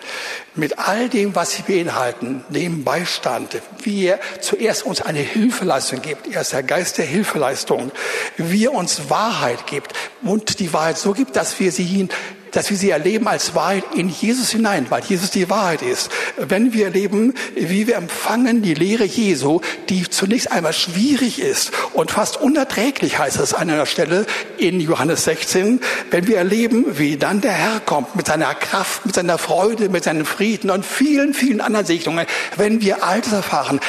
mit 0.55 0.79
all 0.79 1.09
dem, 1.09 1.35
was 1.35 1.53
sie 1.53 1.63
beinhalten, 1.63 2.45
dem 2.49 2.85
Beistand, 2.85 3.61
wie 3.83 4.07
er 4.07 4.21
zuerst 4.41 4.85
uns 4.85 5.03
eine 5.03 5.21
Hilfeleistung 5.21 6.03
gibt, 6.03 6.27
er 6.33 6.43
ist 6.43 6.53
der 6.53 6.63
Geist 6.63 6.99
der 6.99 7.07
Hilfeleistung, 7.07 7.91
wie 8.37 8.67
er 8.67 8.73
uns 8.73 9.11
Wahrheit 9.11 9.67
gibt 9.67 9.93
und 10.23 10.61
die 10.61 10.73
Wahrheit 10.73 10.99
so 10.99 11.13
gibt, 11.13 11.37
dass 11.37 11.59
wir 11.59 11.73
sie 11.73 12.09
dass 12.55 12.71
wir 12.71 12.77
sie 12.77 12.91
erleben 12.91 13.27
als 13.27 13.55
Wahrheit 13.55 13.85
in 13.97 14.09
Jesus 14.09 14.51
hinein, 14.51 14.87
weil 14.89 15.03
Jesus 15.03 15.31
die 15.31 15.51
Wahrheit 15.51 15.83
ist. 15.83 16.11
Wenn 16.37 16.73
wir 16.73 16.87
erleben, 16.87 17.35
wie 17.57 17.87
wir 17.87 17.97
empfangen 17.97 18.63
die 18.63 18.75
Lehre 18.75 19.05
Jesu, 19.05 19.61
die 19.89 20.09
zunächst 20.09 20.53
einmal 20.53 20.73
schwierig 20.73 21.41
ist 21.41 21.73
und 21.95 22.13
fast 22.13 22.41
unerträglich 22.41 23.19
heißt 23.19 23.41
es 23.41 23.55
an 23.55 23.71
einer 23.71 23.87
Stelle 23.87 24.27
in 24.69 24.81
Johannes 24.81 25.25
16, 25.25 25.81
wenn 26.11 26.27
wir 26.27 26.39
erleben, 26.39 26.99
wie 26.99 27.17
dann 27.17 27.41
der 27.41 27.53
Herr 27.53 27.81
kommt 27.81 28.17
mit 28.17 28.27
seiner 28.27 28.55
Kraft, 28.55 29.07
mit 29.07 29.15
seiner 29.15 29.39
Freude, 29.39 29.89
mit 29.89 30.05
seinem 30.05 30.25
Frieden 30.25 30.71
und 30.71 30.85
vielen, 30.87 31.35
vielen 31.35 31.61
anderen 31.61 31.87
Segnungen, 31.87 32.27
wenn 32.57 32.81
wir 32.81 33.05
all 33.05 33.21
das 33.21 33.33
erfahren, 33.33 33.81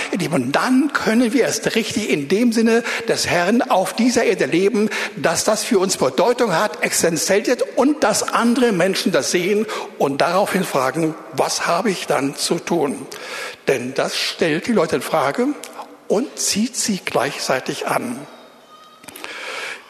dann 0.52 0.92
können 0.94 1.34
wir 1.34 1.44
erst 1.44 1.76
richtig 1.76 2.10
in 2.10 2.28
dem 2.28 2.52
Sinne 2.52 2.84
des 3.08 3.28
Herrn 3.28 3.62
auf 3.62 3.94
dieser 3.94 4.24
Erde 4.24 4.46
leben, 4.46 4.90
dass 5.16 5.44
das 5.44 5.64
für 5.64 5.80
uns 5.80 5.98
Bedeutung 5.98 6.56
hat, 6.56 6.84
existenziell 6.84 7.46
und 7.76 8.04
das 8.04 8.24
andere 8.24 8.56
andere 8.56 8.72
Menschen 8.72 9.12
das 9.12 9.32
sehen 9.32 9.66
und 9.98 10.22
daraufhin 10.22 10.64
fragen, 10.64 11.14
was 11.34 11.68
habe 11.68 11.92
ich 11.92 12.08
dann 12.08 12.36
zu 12.36 12.56
tun? 12.56 13.06
Denn 13.68 13.94
das 13.94 14.16
stellt 14.16 14.68
die 14.68 14.72
Leute 14.72 14.98
in 14.98 15.02
Frage 15.02 15.48
und 16.08 16.40
zieht 16.40 16.76
sie 16.76 17.02
gleichzeitig 17.04 17.88
an. 17.88 18.18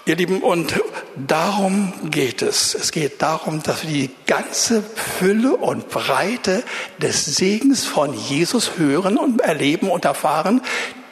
Ihr 0.08 0.18
Lieben, 0.18 0.44
und 0.44 0.76
darum 1.16 1.92
geht 2.12 2.44
es. 2.44 2.76
Es 2.76 2.92
geht 2.92 3.24
darum, 3.24 3.64
dass 3.64 3.88
wir 3.88 3.90
die 3.90 4.12
ganze 4.28 4.84
Fülle 4.84 5.56
und 5.56 5.90
Breite 5.90 6.62
des 7.00 7.26
Segens 7.26 7.86
von 7.86 8.14
Jesus 8.14 8.78
hören 8.78 9.18
und 9.18 9.42
erleben 9.42 9.90
und 9.90 10.06
erfahren, 10.06 10.62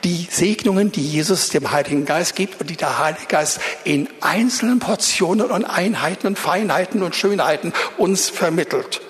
die 0.03 0.27
Segnungen, 0.29 0.91
die 0.91 1.01
Jesus 1.01 1.49
dem 1.49 1.71
Heiligen 1.71 2.05
Geist 2.05 2.35
gibt 2.35 2.61
und 2.61 2.69
die 2.69 2.77
der 2.77 2.99
Heilige 2.99 3.25
Geist 3.25 3.61
in 3.83 4.07
einzelnen 4.21 4.77
Portionen 4.77 5.49
und 5.49 5.65
Einheiten 5.65 6.27
und 6.27 6.37
Feinheiten 6.37 7.01
und 7.01 7.15
Schönheiten 7.15 7.73
uns 7.97 8.29
vermittelt. 8.29 9.01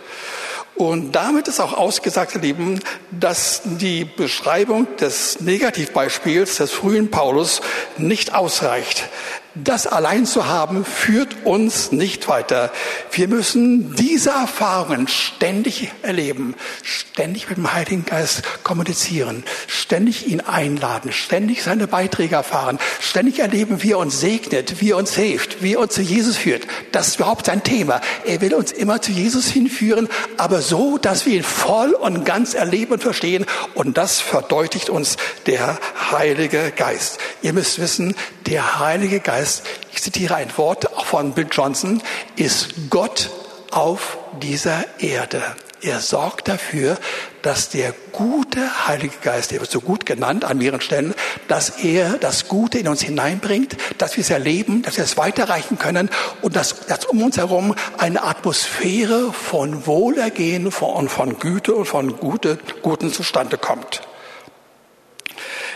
Und 0.76 1.12
damit 1.12 1.48
ist 1.48 1.60
auch 1.60 1.74
ausgesagt, 1.74 2.34
ihr 2.34 2.42
Lieben, 2.42 2.80
dass 3.12 3.62
die 3.64 4.06
Beschreibung 4.06 4.88
des 4.98 5.40
Negativbeispiels 5.40 6.58
des 6.58 6.72
frühen 6.72 7.12
Paulus 7.12 7.62
nicht 7.98 8.34
ausreicht. 8.34 9.08
Das 9.56 9.86
allein 9.86 10.26
zu 10.26 10.48
haben, 10.48 10.84
führt 10.84 11.46
uns 11.46 11.92
nicht 11.92 12.28
weiter. 12.28 12.72
Wir 13.12 13.28
müssen 13.28 13.96
diese 13.96 14.32
Erfahrungen 14.32 15.08
ständig 15.08 15.92
erleben, 16.02 16.56
ständig 16.82 17.50
mit 17.50 17.60
dem 17.60 17.72
Heiligen 17.72 18.04
Geist 18.04 18.42
kommunizieren, 18.64 19.44
ständig 19.68 20.26
ihn 20.26 20.42
einladen, 20.42 21.12
ständig 21.12 21.62
seine 21.62 21.86
Beiträge 21.86 22.34
erfahren, 22.34 22.80
ständig 23.00 23.38
erleben, 23.38 23.84
wie 23.84 23.92
er 23.92 24.00
uns 24.00 24.20
segnet, 24.20 24.82
wie 24.82 24.90
er 24.90 24.98
uns 24.98 25.14
hilft, 25.14 25.62
wie 25.62 25.76
er 25.76 25.82
uns 25.82 25.94
zu 25.94 26.02
Jesus 26.02 26.36
führt. 26.36 26.66
Das 26.92 27.10
ist 27.10 27.16
überhaupt 27.18 27.46
sein 27.46 27.62
Thema. 27.62 28.02
Er 28.26 28.42
will 28.42 28.56
uns 28.56 28.72
immer 28.72 29.04
zu 29.04 29.12
Jesus 29.12 29.46
hinführen, 29.46 30.10
aber 30.36 30.64
so, 30.64 30.98
dass 30.98 31.28
wir 31.28 31.34
ihn 31.36 31.44
voll 31.44 31.92
und 31.92 32.26
ganz 32.26 32.56
erleben 32.56 32.94
und 32.94 33.04
verstehen. 33.04 33.46
Und 33.76 34.00
das 34.00 34.20
verdeutlicht 34.20 34.90
uns 34.90 35.18
der 35.46 35.78
Heilige 36.12 36.72
Geist. 36.76 37.20
Ihr 37.44 37.54
müsst 37.54 37.80
wissen, 37.80 38.16
der 38.48 38.80
Heilige 38.80 39.20
Geist, 39.20 39.43
ich 39.92 40.02
zitiere 40.02 40.36
ein 40.36 40.58
Wort 40.58 40.88
von 41.06 41.34
Bill 41.34 41.48
Johnson, 41.52 42.02
ist 42.36 42.90
Gott 42.90 43.30
auf 43.72 44.18
dieser 44.42 44.86
Erde. 45.00 45.42
Er 45.84 46.00
sorgt 46.00 46.48
dafür, 46.48 46.98
dass 47.42 47.68
der 47.68 47.94
gute 48.14 48.88
Heilige 48.88 49.18
Geist, 49.22 49.52
der 49.52 49.60
wird 49.60 49.70
so 49.70 49.82
gut 49.82 50.06
genannt 50.06 50.46
an 50.46 50.58
mehreren 50.58 50.80
Stellen, 50.80 51.14
dass 51.50 51.84
er 51.84 52.18
das 52.20 52.48
Gute 52.48 52.80
in 52.80 52.88
uns 52.88 53.02
hineinbringt, 53.02 53.76
dass 53.98 54.16
wir 54.16 54.22
es 54.22 54.30
erleben, 54.30 54.82
dass 54.84 54.96
wir 54.96 55.04
es 55.04 55.18
weiterreichen 55.18 55.78
können 55.78 56.10
und 56.42 56.56
dass, 56.56 56.86
dass 56.86 57.04
um 57.04 57.22
uns 57.22 57.36
herum 57.36 57.76
eine 57.98 58.24
Atmosphäre 58.24 59.34
von 59.34 59.86
Wohlergehen 59.86 60.72
von, 60.72 61.10
von 61.10 61.38
Güte 61.38 61.76
und 61.76 61.86
von 61.86 62.16
Gute, 62.16 62.60
Guten 62.82 63.12
zustande 63.12 63.58
kommt. 63.58 64.04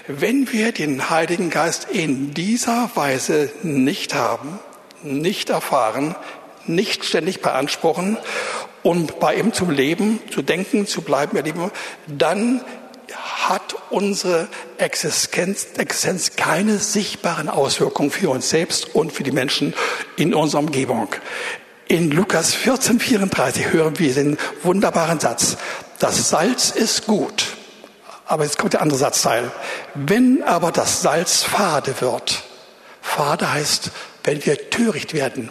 Wenn 0.10 0.54
wir 0.54 0.72
den 0.72 1.10
Heiligen 1.10 1.50
Geist 1.50 1.88
in 1.92 2.34
dieser 2.34 2.90
Weise 2.96 3.50
nicht 3.62 4.16
haben, 4.16 4.58
nicht 5.04 5.50
erfahren, 5.50 6.16
nicht 6.66 7.04
ständig 7.04 7.42
beanspruchen 7.42 8.18
und 8.84 9.20
bei 9.20 9.36
ihm 9.36 9.52
zum 9.52 9.70
Leben, 9.70 10.22
zu 10.32 10.42
denken, 10.42 10.88
zu 10.88 11.02
bleiben, 11.02 11.36
erleben, 11.36 11.72
dann 12.08 12.62
hat 13.48 13.76
unsere 13.90 14.48
Existenz, 14.78 15.68
Existenz 15.78 16.38
keine 16.38 16.78
sichtbaren 16.78 17.50
Auswirkungen 17.50 18.10
für 18.10 18.30
uns 18.30 18.50
selbst 18.50 18.96
und 18.96 19.12
für 19.12 19.24
die 19.24 19.32
Menschen 19.32 19.74
in 20.16 20.34
unserer 20.34 20.62
Umgebung. 20.62 21.10
In 21.90 22.12
Lukas 22.12 22.54
14, 22.54 23.02
34 23.02 23.74
hören 23.74 24.00
wir 24.00 24.14
den 24.14 24.38
wunderbaren 24.64 25.20
Satz, 25.20 25.58
das 26.00 26.30
Salz 26.30 26.72
ist 26.72 27.08
gut, 27.08 27.57
aber 28.27 28.43
jetzt 28.43 28.57
kommt 28.57 28.74
der 28.74 28.81
andere 28.81 29.00
Satzteil. 29.00 29.51
Wenn 29.96 30.43
aber 30.43 30.72
das 30.72 31.01
Salz 31.01 31.43
fade 31.43 31.96
wird, 32.00 32.43
fade 33.01 33.51
heißt, 33.51 33.91
wenn 34.24 34.46
wir 34.46 34.69
töricht 34.69 35.13
werden, 35.13 35.50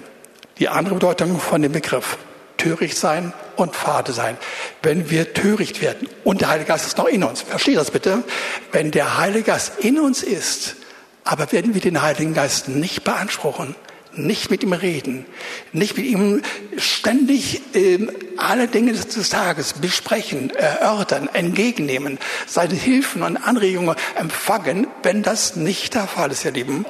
die 0.59 0.69
andere 0.69 0.95
Bedeutung 0.95 1.41
von 1.41 1.63
dem 1.63 1.73
Begriff, 1.73 2.19
töricht 2.57 2.97
sein 2.97 3.33
und 3.57 3.77
fade 3.77 4.13
sein. 4.13 4.37
Wenn 4.83 5.11
wir 5.11 5.35
töricht 5.35 5.83
werden 5.83 6.09
und 6.25 6.41
der 6.41 6.49
Heilige 6.49 6.69
Geist 6.69 6.87
ist 6.87 6.99
noch 6.99 7.07
in 7.07 7.23
uns, 7.23 7.43
versteht 7.43 7.77
das 7.77 7.91
bitte? 7.91 8.25
Wenn 8.73 8.91
der 8.91 9.19
Heilige 9.19 9.45
Geist 9.45 9.73
in 9.81 10.01
uns 10.01 10.23
ist, 10.23 10.77
aber 11.25 11.51
werden 11.53 11.75
wir 11.75 11.81
den 11.81 12.03
Heiligen 12.03 12.35
Geist 12.35 12.69
nicht 12.69 13.05
beanspruchen, 13.05 13.75
nicht 14.13 14.51
mit 14.51 14.63
ihm 14.63 14.73
reden, 14.73 15.27
nicht 15.73 15.97
mit 15.97 16.07
ihm 16.07 16.43
ständig 16.79 17.63
äh, 17.75 18.07
alle 18.39 18.69
Dinge 18.69 18.93
des 18.93 19.29
Tages 19.29 19.75
besprechen, 19.75 20.51
erörtern, 20.51 21.29
entgegennehmen, 21.33 22.19
seine 22.47 22.75
Hilfen 22.75 23.23
und 23.23 23.37
Anregungen 23.37 23.97
empfangen, 24.17 24.87
wenn 25.03 25.23
das 25.23 25.57
nicht 25.57 25.95
der 25.95 26.07
Fall 26.07 26.31
ist, 26.31 26.45
ihr 26.45 26.53
Lieben, 26.53 26.87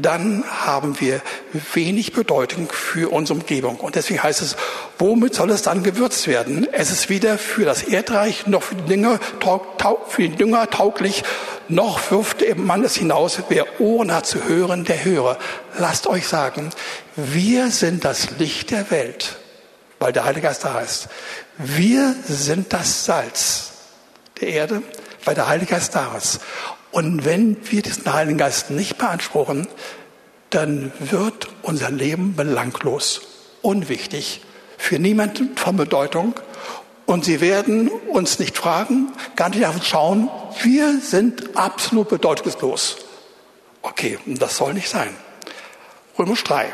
dann 0.00 0.44
haben 0.48 1.00
wir 1.00 1.20
wenig 1.74 2.12
Bedeutung 2.12 2.68
für 2.70 3.12
unsere 3.12 3.38
Umgebung. 3.38 3.76
Und 3.76 3.94
deswegen 3.94 4.22
heißt 4.22 4.42
es, 4.42 4.56
womit 4.98 5.34
soll 5.34 5.50
es 5.50 5.62
dann 5.62 5.82
gewürzt 5.82 6.26
werden? 6.26 6.66
Es 6.72 6.90
ist 6.90 7.08
weder 7.08 7.38
für 7.38 7.64
das 7.64 7.82
Erdreich 7.82 8.46
noch 8.46 8.62
für 8.62 8.74
die 8.74 8.84
Dünger, 8.84 9.18
für 10.08 10.22
die 10.22 10.36
Dünger 10.36 10.68
tauglich, 10.70 11.24
noch 11.68 12.10
wirft 12.10 12.44
man 12.56 12.84
es 12.84 12.96
hinaus, 12.96 13.40
wer 13.48 13.80
Ohren 13.80 14.12
hat 14.12 14.26
zu 14.26 14.44
hören, 14.44 14.84
der 14.84 15.04
höre. 15.04 15.38
Lasst 15.78 16.06
euch 16.06 16.28
sagen, 16.28 16.70
wir 17.16 17.70
sind 17.70 18.04
das 18.04 18.38
Licht 18.38 18.70
der 18.70 18.90
Welt, 18.90 19.38
weil 19.98 20.12
der 20.12 20.24
Heilige 20.24 20.46
Geist 20.46 20.64
da 20.64 20.80
ist. 20.80 21.08
Wir 21.58 22.14
sind 22.26 22.72
das 22.72 23.04
Salz 23.04 23.72
der 24.40 24.48
Erde, 24.48 24.82
weil 25.24 25.34
der 25.34 25.48
Heilige 25.48 25.72
Geist 25.72 25.94
da 25.94 26.16
ist. 26.16 26.40
Und 26.90 27.24
wenn 27.24 27.56
wir 27.70 27.82
diesen 27.82 28.12
Heiligen 28.12 28.38
Geist 28.38 28.70
nicht 28.70 28.98
beanspruchen, 28.98 29.68
dann 30.50 30.92
wird 30.98 31.48
unser 31.62 31.90
Leben 31.90 32.36
belanglos, 32.36 33.22
unwichtig, 33.62 34.42
für 34.78 34.98
niemanden 34.98 35.56
von 35.56 35.76
Bedeutung 35.76 36.34
und 37.06 37.24
sie 37.24 37.40
werden 37.40 37.88
uns 37.88 38.38
nicht 38.38 38.56
fragen, 38.56 39.12
gar 39.36 39.48
nicht 39.48 39.64
auf 39.66 39.76
uns 39.76 39.86
schauen. 39.86 40.28
Wir 40.62 40.98
sind 41.00 41.56
absolut 41.56 42.08
bedeutungslos. 42.08 42.96
Okay, 43.82 44.18
das 44.26 44.56
soll 44.56 44.74
nicht 44.74 44.88
sein. 44.88 45.14
Römisch 46.18 46.42
3. 46.44 46.72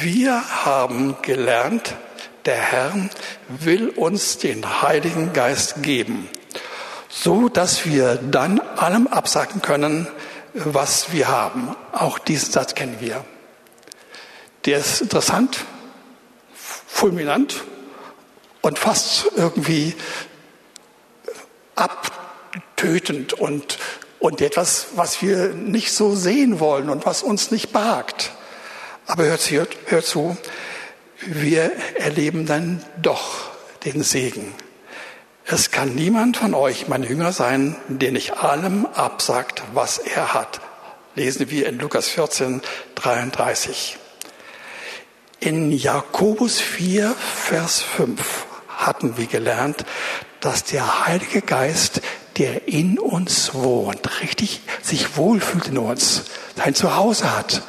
Wir 0.00 0.64
haben 0.64 1.16
gelernt, 1.20 1.96
der 2.46 2.56
Herr 2.56 2.94
will 3.48 3.90
uns 3.90 4.38
den 4.38 4.80
Heiligen 4.80 5.34
Geist 5.34 5.82
geben, 5.82 6.30
so 7.10 7.50
dass 7.50 7.84
wir 7.84 8.14
dann 8.14 8.58
allem 8.60 9.06
absagen 9.06 9.60
können, 9.60 10.08
was 10.54 11.12
wir 11.12 11.28
haben. 11.28 11.76
Auch 11.92 12.18
diesen 12.18 12.50
Satz 12.50 12.74
kennen 12.74 13.00
wir. 13.00 13.22
Der 14.64 14.78
ist 14.78 15.02
interessant, 15.02 15.58
fulminant 16.54 17.62
und 18.62 18.78
fast 18.78 19.26
irgendwie 19.36 19.94
abtötend 21.74 23.34
und, 23.34 23.78
und 24.20 24.40
etwas, 24.40 24.86
was 24.94 25.20
wir 25.20 25.48
nicht 25.48 25.92
so 25.92 26.14
sehen 26.14 26.60
wollen 26.60 26.88
und 26.88 27.04
was 27.04 27.22
uns 27.22 27.50
nicht 27.50 27.74
behagt. 27.74 28.32
Aber 29.06 29.24
hört, 29.24 29.50
hört, 29.50 29.76
hört 29.86 30.06
zu, 30.06 30.36
wir 31.26 31.72
erleben 31.96 32.46
dann 32.46 32.82
doch 33.00 33.50
den 33.84 34.02
Segen. 34.02 34.54
Es 35.44 35.70
kann 35.70 35.94
niemand 35.94 36.36
von 36.36 36.54
euch 36.54 36.88
mein 36.88 37.02
Jünger 37.02 37.32
sein, 37.32 37.76
der 37.88 38.12
nicht 38.12 38.38
allem 38.38 38.86
absagt, 38.86 39.62
was 39.74 39.98
er 39.98 40.34
hat. 40.34 40.60
Lesen 41.14 41.50
wir 41.50 41.68
in 41.68 41.78
Lukas 41.78 42.08
14, 42.08 42.62
33. 42.94 43.98
In 45.40 45.72
Jakobus 45.72 46.60
4, 46.60 47.12
Vers 47.12 47.82
5 47.82 48.46
hatten 48.68 49.16
wir 49.16 49.26
gelernt, 49.26 49.84
dass 50.40 50.64
der 50.64 51.06
Heilige 51.06 51.42
Geist, 51.42 52.00
der 52.38 52.68
in 52.68 52.98
uns 52.98 53.52
wohnt, 53.52 54.22
richtig 54.22 54.60
sich 54.80 55.16
wohlfühlt 55.16 55.68
in 55.68 55.78
uns, 55.78 56.24
sein 56.56 56.74
Zuhause 56.74 57.36
hat 57.36 57.62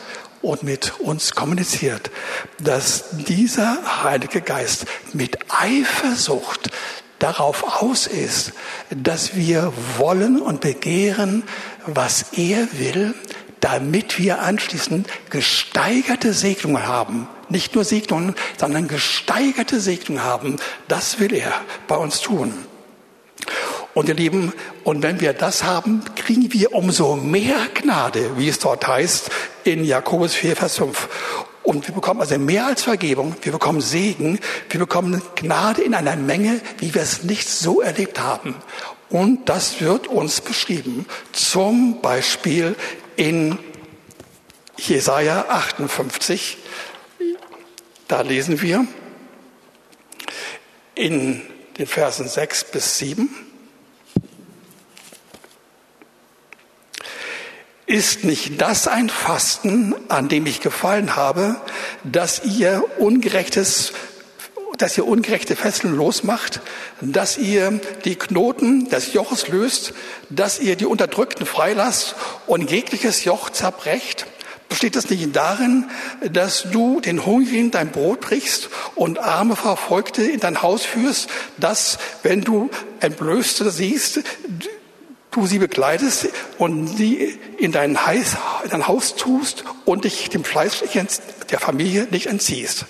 und 0.44 0.62
mit 0.62 1.00
uns 1.00 1.34
kommuniziert, 1.34 2.12
dass 2.60 3.06
dieser 3.12 4.04
Heilige 4.04 4.42
Geist 4.42 4.86
mit 5.14 5.38
Eifersucht 5.50 6.70
darauf 7.18 7.82
aus 7.82 8.06
ist, 8.06 8.52
dass 8.90 9.36
wir 9.36 9.74
wollen 9.98 10.42
und 10.42 10.62
begehren, 10.62 11.44
was 11.86 12.26
er 12.34 12.68
will, 12.74 13.16
damit 13.62 14.20
wir 14.20 14.42
anschließend 14.42 15.08
gesteigerte 15.30 16.34
Segnungen 16.34 16.86
haben. 16.86 17.30
Nicht 17.48 17.76
nur 17.76 17.86
Segnungen, 17.86 18.36
sondern 18.58 18.90
gesteigerte 18.90 19.80
Segnungen 19.80 20.24
haben. 20.24 20.58
Das 20.90 21.20
will 21.20 21.34
er 21.34 21.54
bei 21.88 21.96
uns 21.96 22.20
tun. 22.20 22.54
Und 23.94 24.10
ihr 24.10 24.16
Lieben, 24.16 24.54
und 24.84 25.04
wenn 25.04 25.22
wir 25.22 25.34
das 25.34 25.64
haben, 25.64 26.04
kriegen 26.16 26.52
wir 26.52 26.74
umso 26.74 27.16
mehr 27.16 27.58
Gnade, 27.76 28.38
wie 28.38 28.50
es 28.50 28.58
dort 28.60 28.88
heißt 28.88 29.30
in 29.64 29.84
Jakobus 29.84 30.34
4, 30.34 30.56
Vers 30.56 30.78
5. 30.78 31.10
Und 31.62 31.88
wir 31.88 31.94
bekommen 31.94 32.20
also 32.20 32.38
mehr 32.38 32.66
als 32.66 32.84
Vergebung, 32.84 33.36
wir 33.42 33.52
bekommen 33.52 33.82
Segen, 33.82 34.40
wir 34.70 34.80
bekommen 34.80 35.22
Gnade 35.36 35.82
in 35.82 35.94
einer 35.94 36.16
Menge, 36.16 36.60
wie 36.80 36.94
wir 36.94 37.02
es 37.02 37.24
nicht 37.24 37.48
so 37.48 37.82
erlebt 37.82 38.20
haben. 38.20 38.56
Und 39.10 39.48
das 39.48 39.80
wird 39.80 40.08
uns 40.08 40.42
beschrieben. 40.42 41.06
Zum 41.32 42.02
Beispiel 42.02 42.76
in 43.16 43.60
Jesaja 44.76 45.46
58, 45.50 46.58
da 48.08 48.22
lesen 48.22 48.62
wir 48.62 48.88
in 50.96 51.42
den 51.78 51.88
Versen 51.88 52.28
6 52.28 52.72
bis 52.72 52.98
7. 52.98 53.43
Ist 57.94 58.24
nicht 58.24 58.60
das 58.60 58.88
ein 58.88 59.08
Fasten, 59.08 59.94
an 60.10 60.28
dem 60.28 60.48
ich 60.48 60.62
gefallen 60.62 61.16
habe, 61.16 61.58
dass 62.04 62.44
ihr 62.44 62.84
ungerechtes 62.98 63.94
dass 64.80 64.98
ihr 64.98 65.06
ungerechte 65.06 65.56
Fesseln 65.56 65.96
losmacht, 65.96 66.62
dass 67.02 67.38
ihr 67.38 67.80
die 68.04 68.16
Knoten 68.16 68.90
des 68.90 69.14
Joches 69.14 69.48
löst, 69.48 69.94
dass 70.32 70.60
ihr 70.60 70.76
die 70.76 70.88
Unterdrückten 70.88 71.46
freilasst 71.46 72.16
und 72.48 72.72
jegliches 72.72 73.26
Joch 73.26 73.52
zerbrecht? 73.52 74.26
Besteht 74.70 74.96
es 74.96 75.12
nicht 75.12 75.36
darin, 75.36 75.86
dass 76.32 76.64
du 76.72 77.00
den 77.00 77.28
Hungrigen 77.28 77.70
dein 77.70 77.92
Brot 77.92 78.22
brichst 78.22 78.70
und 78.96 79.20
arme 79.20 79.56
Verfolgte 79.56 80.24
in 80.24 80.40
dein 80.40 80.64
Haus 80.64 80.84
führst, 80.84 81.30
dass, 81.58 82.00
wenn 82.24 82.42
du 82.42 82.72
Entblößte 83.02 83.70
siehst, 83.70 84.22
du 85.34 85.46
sie 85.46 85.60
begleitest 85.60 86.30
und 86.58 86.88
sie 86.88 87.40
in 87.58 87.72
dein, 87.72 88.06
Heiß, 88.06 88.38
in 88.64 88.70
dein 88.70 88.88
Haus 88.88 89.16
tust 89.16 89.64
und 89.86 90.06
dich 90.06 90.30
dem 90.30 90.44
Fleisch 90.44 90.84
der 91.52 91.60
Familie 91.60 92.08
nicht 92.12 92.28
entziehst? 92.28 92.86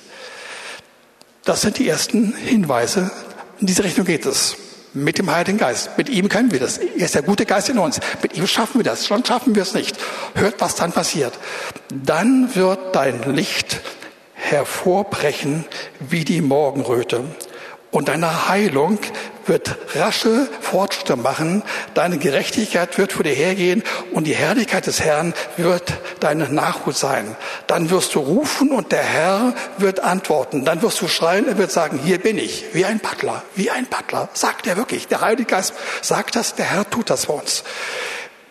Das 1.43 1.61
sind 1.61 1.77
die 1.77 1.87
ersten 1.87 2.33
Hinweise. 2.35 3.11
In 3.59 3.67
diese 3.67 3.83
Richtung 3.83 4.05
geht 4.05 4.25
es. 4.25 4.55
Mit 4.93 5.17
dem 5.17 5.31
Heiligen 5.31 5.57
Geist. 5.57 5.97
Mit 5.97 6.07
ihm 6.07 6.29
können 6.29 6.51
wir 6.51 6.59
das. 6.59 6.77
Er 6.77 7.05
ist 7.05 7.15
der 7.15 7.23
gute 7.23 7.45
Geist 7.45 7.67
in 7.67 7.79
uns. 7.79 7.99
Mit 8.21 8.37
ihm 8.37 8.45
schaffen 8.45 8.79
wir 8.79 8.83
das. 8.83 9.07
Schon 9.07 9.25
schaffen 9.25 9.55
wir 9.55 9.63
es 9.63 9.73
nicht. 9.73 9.97
Hört, 10.35 10.61
was 10.61 10.75
dann 10.75 10.91
passiert. 10.91 11.33
Dann 11.89 12.55
wird 12.55 12.95
dein 12.95 13.35
Licht 13.35 13.81
hervorbrechen 14.35 15.65
wie 15.99 16.23
die 16.23 16.41
Morgenröte 16.41 17.23
und 17.93 18.07
deine 18.07 18.49
Heilung 18.49 18.99
wird 19.45 19.77
rasche 19.95 20.47
Fortschritte 20.61 21.15
machen. 21.15 21.63
Deine 21.93 22.17
Gerechtigkeit 22.17 22.97
wird 22.97 23.13
vor 23.13 23.23
dir 23.23 23.33
hergehen 23.33 23.83
und 24.11 24.25
die 24.25 24.35
Herrlichkeit 24.35 24.87
des 24.87 25.01
Herrn 25.01 25.33
wird 25.57 25.93
dein 26.19 26.53
Nachhut 26.53 26.95
sein. 26.95 27.35
Dann 27.67 27.89
wirst 27.89 28.15
du 28.15 28.19
rufen 28.19 28.71
und 28.71 28.91
der 28.91 29.03
Herr 29.03 29.53
wird 29.77 29.99
antworten. 30.01 30.65
Dann 30.65 30.81
wirst 30.81 31.01
du 31.01 31.07
schreien, 31.07 31.47
er 31.47 31.57
wird 31.57 31.71
sagen, 31.71 31.99
hier 32.03 32.19
bin 32.19 32.37
ich, 32.37 32.65
wie 32.73 32.85
ein 32.85 32.99
Butler, 32.99 33.43
wie 33.55 33.69
ein 33.69 33.85
Butler. 33.85 34.29
Sagt 34.33 34.67
er 34.67 34.77
wirklich. 34.77 35.07
Der 35.07 35.21
Heilige 35.21 35.49
Geist 35.49 35.73
sagt 36.01 36.35
das, 36.35 36.55
der 36.55 36.65
Herr 36.65 36.89
tut 36.89 37.09
das 37.09 37.25
für 37.25 37.33
uns. 37.33 37.63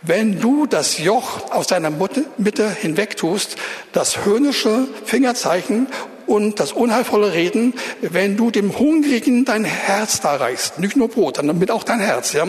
Wenn 0.05 0.41
du 0.41 0.67
das 0.67 0.99
Joch 0.99 1.53
aus 1.53 1.69
deiner 1.69 1.91
Mitte 1.91 2.71
hinweg 2.71 3.17
tust, 3.17 3.55
das 3.93 4.25
höhnische 4.25 4.89
Fingerzeichen 5.05 5.87
und 6.27 6.61
das 6.61 6.73
unheilvolle 6.73 7.33
Reden, 7.33 7.75
wenn 8.01 8.37
du 8.37 8.51
dem 8.51 8.79
Hungrigen 8.79 9.45
dein 9.45 9.65
Herz 9.65 10.21
da 10.21 10.37
reichst, 10.37 10.79
nicht 10.79 10.97
nur 10.97 11.09
Brot, 11.09 11.37
sondern 11.37 11.59
mit 11.59 11.71
auch 11.71 11.85
dein 11.85 12.01
Herz, 12.01 12.33
ja. 12.33 12.47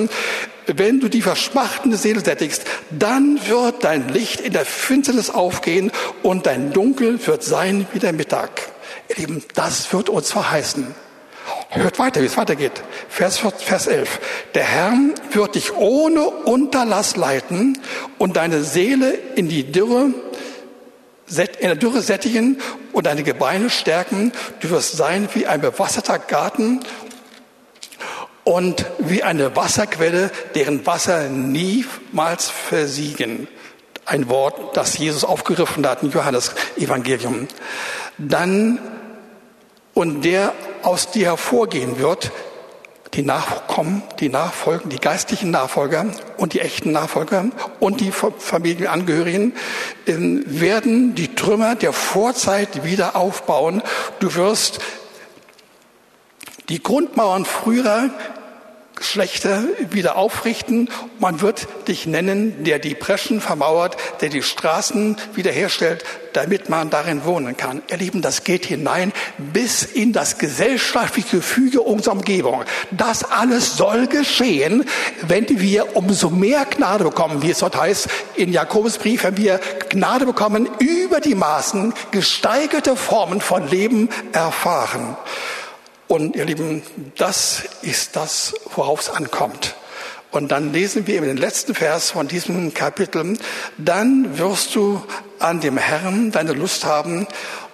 Wenn 0.65 0.99
du 0.99 1.09
die 1.09 1.21
verschmachtende 1.21 1.97
Seele 1.97 2.21
sättigst, 2.21 2.63
dann 2.89 3.39
wird 3.47 3.83
dein 3.83 4.07
Licht 4.09 4.39
in 4.39 4.53
der 4.53 4.65
Finsternis 4.65 5.29
aufgehen 5.29 5.91
und 6.21 6.45
dein 6.45 6.71
Dunkel 6.71 7.25
wird 7.27 7.43
sein 7.43 7.85
wie 7.91 7.99
der 7.99 8.13
Mittag. 8.13 8.49
Ihr 9.09 9.17
Lieben, 9.17 9.43
das 9.53 9.91
wird 9.91 10.09
uns 10.09 10.31
verheißen. 10.31 10.95
Hört 11.69 11.99
weiter, 11.99 12.21
wie 12.21 12.25
es 12.25 12.37
weitergeht. 12.37 12.83
Vers, 13.09 13.41
Vers 13.57 13.87
11. 13.87 14.19
Der 14.53 14.63
Herr 14.63 14.93
wird 15.31 15.55
dich 15.55 15.75
ohne 15.75 16.29
Unterlass 16.29 17.15
leiten 17.15 17.79
und 18.17 18.37
deine 18.37 18.63
Seele 18.63 19.17
in 19.35 19.49
die 19.49 19.71
Dürre 19.71 20.11
in 21.37 21.67
der 21.67 21.75
Dürre 21.75 22.01
sättigen 22.01 22.59
und 22.91 23.05
deine 23.05 23.23
Gebeine 23.23 23.69
stärken. 23.69 24.31
Du 24.59 24.69
wirst 24.69 24.97
sein 24.97 25.29
wie 25.33 25.47
ein 25.47 25.61
bewasserter 25.61 26.19
Garten 26.19 26.81
und 28.43 28.85
wie 28.99 29.23
eine 29.23 29.55
Wasserquelle, 29.55 30.31
deren 30.55 30.85
Wasser 30.85 31.29
niemals 31.29 32.49
versiegen. 32.49 33.47
ein 34.05 34.27
Wort, 34.29 34.75
das 34.75 34.97
Jesus 34.97 35.23
aufgegriffen 35.23 35.87
hat 35.87 36.03
im 36.03 36.11
Johannes 36.11 36.53
Evangelium. 36.77 37.47
Dann 38.17 38.79
und 39.93 40.23
der 40.25 40.53
aus 40.81 41.11
dir 41.11 41.27
hervorgehen 41.27 41.99
wird, 41.99 42.31
die 43.13 43.21
Nachkommen, 43.21 44.01
die 44.19 44.29
Nachfolgen, 44.29 44.89
die 44.89 44.97
geistlichen 44.97 45.51
Nachfolger 45.51 46.05
und 46.37 46.53
die 46.53 46.61
echten 46.61 46.91
Nachfolger 46.91 47.45
und 47.79 48.01
die 48.01 48.11
Familienangehörigen 48.11 49.53
ähm, 50.07 50.43
werden 50.47 51.15
die 51.15 51.35
Trümmer 51.35 51.75
der 51.75 51.93
Vorzeit 51.93 52.83
wieder 52.83 53.15
aufbauen. 53.15 53.83
Du 54.19 54.33
wirst 54.35 54.79
die 56.69 56.81
Grundmauern 56.81 57.45
früherer 57.45 58.09
Geschlechter 59.03 59.65
wieder 59.91 60.15
aufrichten. 60.15 60.89
Man 61.19 61.41
wird 61.41 61.67
dich 61.89 62.05
nennen, 62.07 62.63
der 62.63 62.79
die 62.79 62.95
Preschen 62.95 63.41
vermauert, 63.41 63.97
der 64.21 64.29
die 64.29 64.41
Straßen 64.41 65.17
wiederherstellt, 65.35 66.05
damit 66.31 66.69
man 66.69 66.89
darin 66.89 67.25
wohnen 67.25 67.57
kann. 67.57 67.81
Ihr 67.91 67.97
Lieben, 67.97 68.21
das 68.21 68.45
geht 68.45 68.65
hinein 68.65 69.11
bis 69.37 69.83
in 69.83 70.13
das 70.13 70.37
gesellschaftliche 70.37 71.37
Gefüge 71.37 71.81
unserer 71.81 72.13
Umgebung. 72.13 72.63
Das 72.91 73.25
alles 73.25 73.75
soll 73.75 74.07
geschehen, 74.07 74.85
wenn 75.27 75.49
wir 75.49 75.97
umso 75.97 76.29
mehr 76.29 76.63
Gnade 76.63 77.03
bekommen, 77.03 77.41
wie 77.41 77.51
es 77.51 77.59
dort 77.59 77.75
heißt 77.75 78.07
in 78.35 78.53
Jakobusbrief, 78.53 79.25
wenn 79.25 79.35
wir 79.35 79.59
Gnade 79.89 80.25
bekommen, 80.25 80.69
über 80.79 81.19
die 81.19 81.35
Maßen 81.35 81.93
gesteigerte 82.11 82.95
Formen 82.95 83.41
von 83.41 83.67
Leben 83.67 84.07
erfahren. 84.31 85.17
Und 86.13 86.35
ihr 86.35 86.45
Lieben, 86.45 86.83
das 87.17 87.63
ist 87.81 88.15
das, 88.15 88.53
worauf 88.75 88.99
es 88.99 89.09
ankommt. 89.09 89.73
Und 90.29 90.51
dann 90.51 90.71
lesen 90.71 91.07
wir 91.07 91.17
in 91.17 91.23
den 91.23 91.37
letzten 91.37 91.73
Vers 91.73 92.11
von 92.11 92.27
diesem 92.27 92.71
Kapitel, 92.75 93.35
dann 93.79 94.37
wirst 94.37 94.75
du 94.75 95.01
an 95.39 95.59
dem 95.59 95.75
Herrn 95.75 96.31
deine 96.31 96.53
Lust 96.53 96.85
haben 96.85 97.25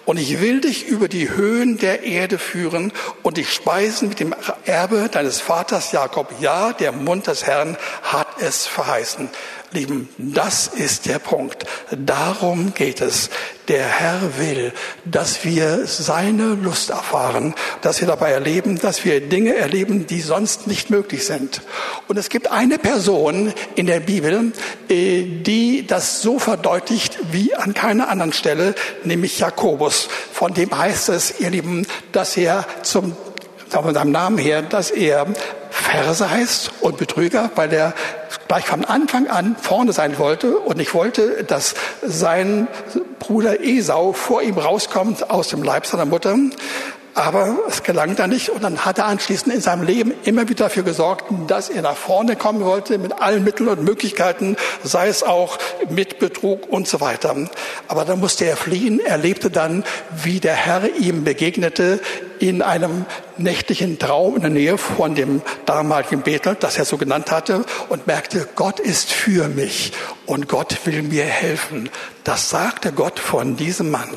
und 0.06 0.16
ich 0.16 0.40
will 0.40 0.62
dich 0.62 0.88
über 0.88 1.06
die 1.06 1.28
Höhen 1.28 1.76
der 1.76 2.02
Erde 2.04 2.38
führen 2.38 2.94
und 3.22 3.36
dich 3.36 3.52
speisen 3.52 4.08
mit 4.08 4.20
dem 4.20 4.34
Erbe 4.64 5.10
deines 5.12 5.42
Vaters 5.42 5.92
Jakob. 5.92 6.32
Ja, 6.40 6.72
der 6.72 6.92
Mund 6.92 7.26
des 7.26 7.44
Herrn 7.46 7.76
hat 8.02 8.40
es 8.40 8.66
verheißen. 8.66 9.28
Lieben, 9.72 10.08
das 10.18 10.66
ist 10.66 11.06
der 11.06 11.20
Punkt. 11.20 11.64
Darum 11.96 12.74
geht 12.74 13.00
es. 13.00 13.30
Der 13.68 13.86
Herr 13.86 14.36
will, 14.36 14.72
dass 15.04 15.44
wir 15.44 15.86
seine 15.86 16.54
Lust 16.54 16.90
erfahren, 16.90 17.54
dass 17.82 18.00
wir 18.00 18.08
dabei 18.08 18.32
erleben, 18.32 18.80
dass 18.80 19.04
wir 19.04 19.20
Dinge 19.20 19.54
erleben, 19.54 20.08
die 20.08 20.22
sonst 20.22 20.66
nicht 20.66 20.90
möglich 20.90 21.24
sind. 21.24 21.62
Und 22.08 22.16
es 22.16 22.30
gibt 22.30 22.50
eine 22.50 22.78
Person 22.78 23.52
in 23.76 23.86
der 23.86 24.00
Bibel, 24.00 24.50
äh, 24.88 25.22
die 25.22 25.86
das 25.86 26.20
so 26.20 26.40
verdeutlicht 26.40 27.18
wie 27.30 27.54
an 27.54 27.72
keiner 27.72 28.08
anderen 28.08 28.32
Stelle, 28.32 28.74
nämlich 29.04 29.38
Jakobus. 29.38 30.08
Von 30.32 30.52
dem 30.52 30.76
heißt 30.76 31.10
es, 31.10 31.38
ihr 31.38 31.50
Lieben, 31.50 31.86
dass 32.10 32.36
er 32.36 32.66
zum 32.82 33.14
von 33.70 33.94
seinem 33.94 34.10
Namen 34.10 34.38
her, 34.38 34.62
dass 34.62 34.90
er 34.90 35.26
Verse 35.70 36.28
heißt 36.28 36.72
und 36.80 36.98
Betrüger, 36.98 37.50
weil 37.54 37.72
er 37.72 37.94
gleich 38.48 38.66
von 38.66 38.84
Anfang 38.84 39.28
an 39.28 39.56
vorne 39.60 39.92
sein 39.92 40.18
wollte 40.18 40.58
und 40.58 40.76
nicht 40.76 40.94
wollte, 40.94 41.44
dass 41.44 41.74
sein 42.02 42.66
Bruder 43.18 43.60
Esau 43.60 44.12
vor 44.12 44.42
ihm 44.42 44.58
rauskommt 44.58 45.30
aus 45.30 45.48
dem 45.48 45.62
Leib 45.62 45.86
seiner 45.86 46.04
Mutter. 46.04 46.36
Aber 47.14 47.58
es 47.68 47.82
gelang 47.82 48.14
da 48.14 48.28
nicht 48.28 48.50
und 48.50 48.62
dann 48.62 48.84
hat 48.84 48.98
er 48.98 49.06
anschließend 49.06 49.52
in 49.52 49.60
seinem 49.60 49.82
Leben 49.82 50.14
immer 50.24 50.48
wieder 50.48 50.64
dafür 50.64 50.84
gesorgt, 50.84 51.24
dass 51.48 51.68
er 51.68 51.82
nach 51.82 51.96
vorne 51.96 52.36
kommen 52.36 52.64
wollte 52.64 52.98
mit 52.98 53.20
allen 53.20 53.42
Mitteln 53.42 53.68
und 53.68 53.82
Möglichkeiten, 53.82 54.56
sei 54.84 55.08
es 55.08 55.24
auch 55.24 55.58
mit 55.88 56.20
Betrug 56.20 56.68
und 56.68 56.86
so 56.86 57.00
weiter. 57.00 57.36
Aber 57.88 58.04
dann 58.04 58.20
musste 58.20 58.44
er 58.44 58.56
fliehen. 58.56 59.00
Er 59.00 59.18
lebte 59.18 59.50
dann, 59.50 59.84
wie 60.22 60.38
der 60.38 60.54
Herr 60.54 60.82
ihm 60.96 61.24
begegnete, 61.24 62.00
in 62.38 62.62
einem 62.62 63.06
nächtlichen 63.42 63.98
Traum 63.98 64.36
in 64.36 64.42
der 64.42 64.50
Nähe 64.50 64.78
von 64.78 65.14
dem 65.14 65.42
damaligen 65.66 66.22
Bethel, 66.22 66.56
das 66.58 66.78
er 66.78 66.84
so 66.84 66.96
genannt 66.96 67.30
hatte, 67.30 67.64
und 67.88 68.06
merkte, 68.06 68.48
Gott 68.54 68.80
ist 68.80 69.10
für 69.10 69.48
mich 69.48 69.92
und 70.26 70.48
Gott 70.48 70.86
will 70.86 71.02
mir 71.02 71.24
helfen. 71.24 71.90
Das 72.24 72.50
sagte 72.50 72.92
Gott 72.92 73.18
von 73.18 73.56
diesem 73.56 73.90
Mann. 73.90 74.08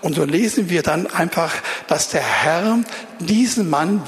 Und 0.00 0.16
so 0.16 0.24
lesen 0.24 0.70
wir 0.70 0.82
dann 0.82 1.06
einfach, 1.06 1.54
dass 1.86 2.08
der 2.08 2.22
Herr 2.22 2.80
diesen 3.20 3.70
Mann 3.70 4.02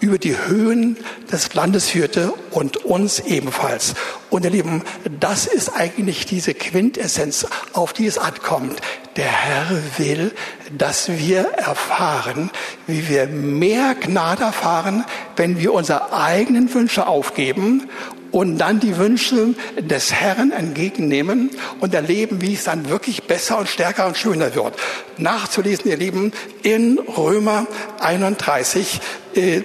über 0.00 0.18
die 0.18 0.36
Höhen 0.36 0.96
des 1.30 1.54
Landes 1.54 1.90
führte 1.90 2.32
und 2.50 2.78
uns 2.78 3.20
ebenfalls. 3.20 3.94
Und 4.30 4.44
ihr 4.44 4.50
Lieben, 4.50 4.82
das 5.20 5.46
ist 5.46 5.68
eigentlich 5.76 6.26
diese 6.26 6.54
Quintessenz, 6.54 7.46
auf 7.72 7.92
die 7.92 8.06
es 8.06 8.18
ankommt. 8.18 8.80
Der 9.16 9.30
Herr 9.30 9.66
will, 9.98 10.32
dass 10.76 11.08
wir 11.08 11.44
erfahren, 11.44 12.50
wie 12.86 13.08
wir 13.08 13.26
mehr 13.26 13.94
Gnade 13.94 14.13
erfahren, 14.16 15.04
wenn 15.36 15.58
wir 15.58 15.72
unsere 15.72 16.12
eigenen 16.12 16.72
Wünsche 16.72 17.06
aufgeben 17.06 17.88
und 18.34 18.58
dann 18.58 18.80
die 18.80 18.96
Wünsche 18.96 19.54
des 19.78 20.12
Herrn 20.12 20.50
entgegennehmen 20.50 21.50
und 21.80 21.94
erleben, 21.94 22.40
wie 22.40 22.54
es 22.54 22.64
dann 22.64 22.88
wirklich 22.88 23.24
besser 23.24 23.58
und 23.58 23.68
stärker 23.68 24.06
und 24.06 24.16
schöner 24.16 24.54
wird. 24.56 24.74
Nachzulesen, 25.18 25.88
ihr 25.88 25.96
Lieben, 25.96 26.32
in 26.62 26.98
Römer 26.98 27.66
31, 28.00 29.00
äh, 29.36 29.62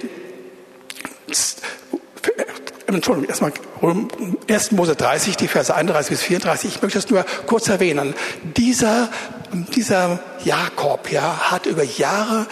Entschuldigung, 2.86 3.30
erstmal 3.30 3.54
1. 4.48 4.72
Mose 4.72 4.96
30, 4.96 5.38
die 5.38 5.48
Verse 5.48 5.74
31 5.74 6.10
bis 6.10 6.22
34. 6.22 6.76
Ich 6.76 6.82
möchte 6.82 7.00
es 7.00 7.10
nur 7.10 7.26
kurz 7.46 7.68
erwähnen. 7.70 8.14
Dieser, 8.58 9.10
dieser 9.52 10.20
Jakob, 10.44 11.12
ja, 11.12 11.52
hat 11.52 11.66
über 11.66 11.84
Jahre 11.84 12.48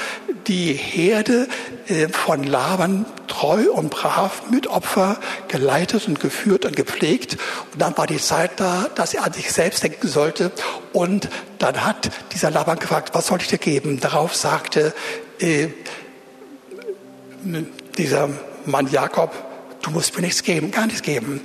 die 0.47 0.73
Herde 0.73 1.47
äh, 1.87 2.07
von 2.07 2.43
Laban 2.43 3.05
treu 3.27 3.71
und 3.71 3.89
brav 3.89 4.43
mit 4.49 4.67
Opfer 4.67 5.17
geleitet 5.47 6.07
und 6.07 6.19
geführt 6.19 6.65
und 6.65 6.75
gepflegt. 6.75 7.37
Und 7.73 7.81
dann 7.81 7.97
war 7.97 8.07
die 8.07 8.17
Zeit 8.17 8.51
da, 8.57 8.89
dass 8.95 9.13
er 9.13 9.25
an 9.25 9.33
sich 9.33 9.51
selbst 9.51 9.83
denken 9.83 10.07
sollte. 10.07 10.51
Und 10.93 11.29
dann 11.59 11.85
hat 11.85 12.09
dieser 12.33 12.51
Laban 12.51 12.79
gefragt, 12.79 13.13
was 13.13 13.27
soll 13.27 13.41
ich 13.41 13.47
dir 13.47 13.57
geben? 13.57 13.99
Darauf 13.99 14.35
sagte 14.35 14.93
äh, 15.39 15.67
dieser 17.97 18.29
Mann 18.65 18.89
Jakob, 18.91 19.33
du 19.81 19.91
musst 19.91 20.15
mir 20.15 20.21
nichts 20.21 20.43
geben, 20.43 20.71
gar 20.71 20.87
nichts 20.87 21.01
geben. 21.01 21.41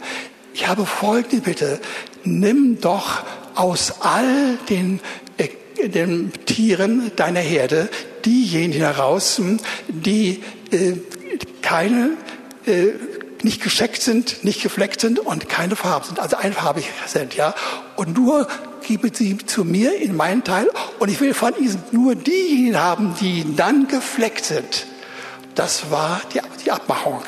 Ich 0.55 0.67
habe 0.69 0.87
folgende 0.87 1.43
Bitte, 1.43 1.81
nimm 2.25 2.81
doch 2.81 3.23
aus 3.55 4.01
all 4.01 4.59
den, 4.69 5.01
äh, 5.37 5.89
den 5.89 6.33
Tieren 6.47 7.11
deiner 7.17 7.41
Herde 7.41 7.89
diejenigen 8.25 8.83
heraus, 8.83 9.41
die 9.89 10.43
äh, 10.71 10.95
keine, 11.63 12.11
äh, 12.67 12.89
nicht 13.43 13.63
gescheckt 13.63 14.03
sind, 14.03 14.45
nicht 14.45 14.63
gefleckt 14.63 15.01
sind 15.01 15.19
und 15.19 15.49
keine 15.49 15.75
Farben 15.75 16.07
sind, 16.07 16.21
also 16.21 16.37
einfarbig 16.37 16.89
sind, 17.07 17.35
ja. 17.35 17.55
Und 17.97 18.17
nur 18.17 18.47
gebe 18.87 19.11
sie 19.13 19.39
zu 19.39 19.65
mir 19.65 20.01
in 20.01 20.17
meinen 20.17 20.45
Teil 20.45 20.69
und 20.99 21.09
ich 21.09 21.21
will 21.21 21.35
von 21.35 21.53
ihnen 21.59 21.83
nur 21.91 22.15
diejenigen 22.15 22.79
haben, 22.79 23.15
die 23.21 23.45
dann 23.57 23.89
gefleckt 23.89 24.45
sind. 24.45 24.87
Das 25.55 25.91
war 25.91 26.21
die, 26.33 26.41
die 26.65 26.71
Abmachung. 26.71 27.23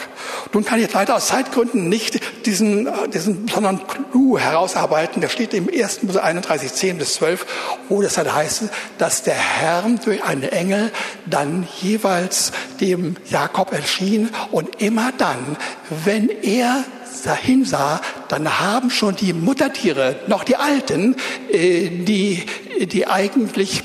Nun 0.52 0.64
kann 0.64 0.80
ich 0.80 0.92
leider 0.92 1.16
aus 1.16 1.26
Zeitgründen 1.26 1.88
nicht 1.88 2.20
diesen, 2.46 2.87
äh, 2.87 3.08
diesen 3.08 3.46
besonderen 3.46 3.80
Clou 3.87 4.38
herausarbeiten. 4.38 5.20
Der 5.20 5.28
steht 5.28 5.52
im 5.52 5.68
1. 5.68 6.04
Mose 6.04 6.22
31, 6.22 6.72
10 6.72 6.98
bis 6.98 7.14
12, 7.14 7.44
wo 7.88 8.00
das 8.00 8.14
dann 8.14 8.32
heißt, 8.32 8.64
dass 8.98 9.22
der 9.22 9.34
Herr 9.34 9.84
durch 10.04 10.24
einen 10.24 10.44
Engel 10.44 10.90
dann 11.26 11.68
jeweils 11.82 12.52
dem 12.80 13.16
Jakob 13.28 13.72
erschien 13.72 14.30
und 14.52 14.80
immer 14.80 15.12
dann, 15.18 15.56
wenn 16.04 16.28
er 16.28 16.84
dahin 17.24 17.64
sah, 17.64 18.00
dann 18.28 18.60
haben 18.60 18.90
schon 18.90 19.16
die 19.16 19.32
Muttertiere, 19.32 20.16
noch 20.26 20.44
die 20.44 20.56
Alten, 20.56 21.16
äh, 21.50 21.88
die, 21.88 22.44
die 22.80 23.06
eigentlich 23.06 23.82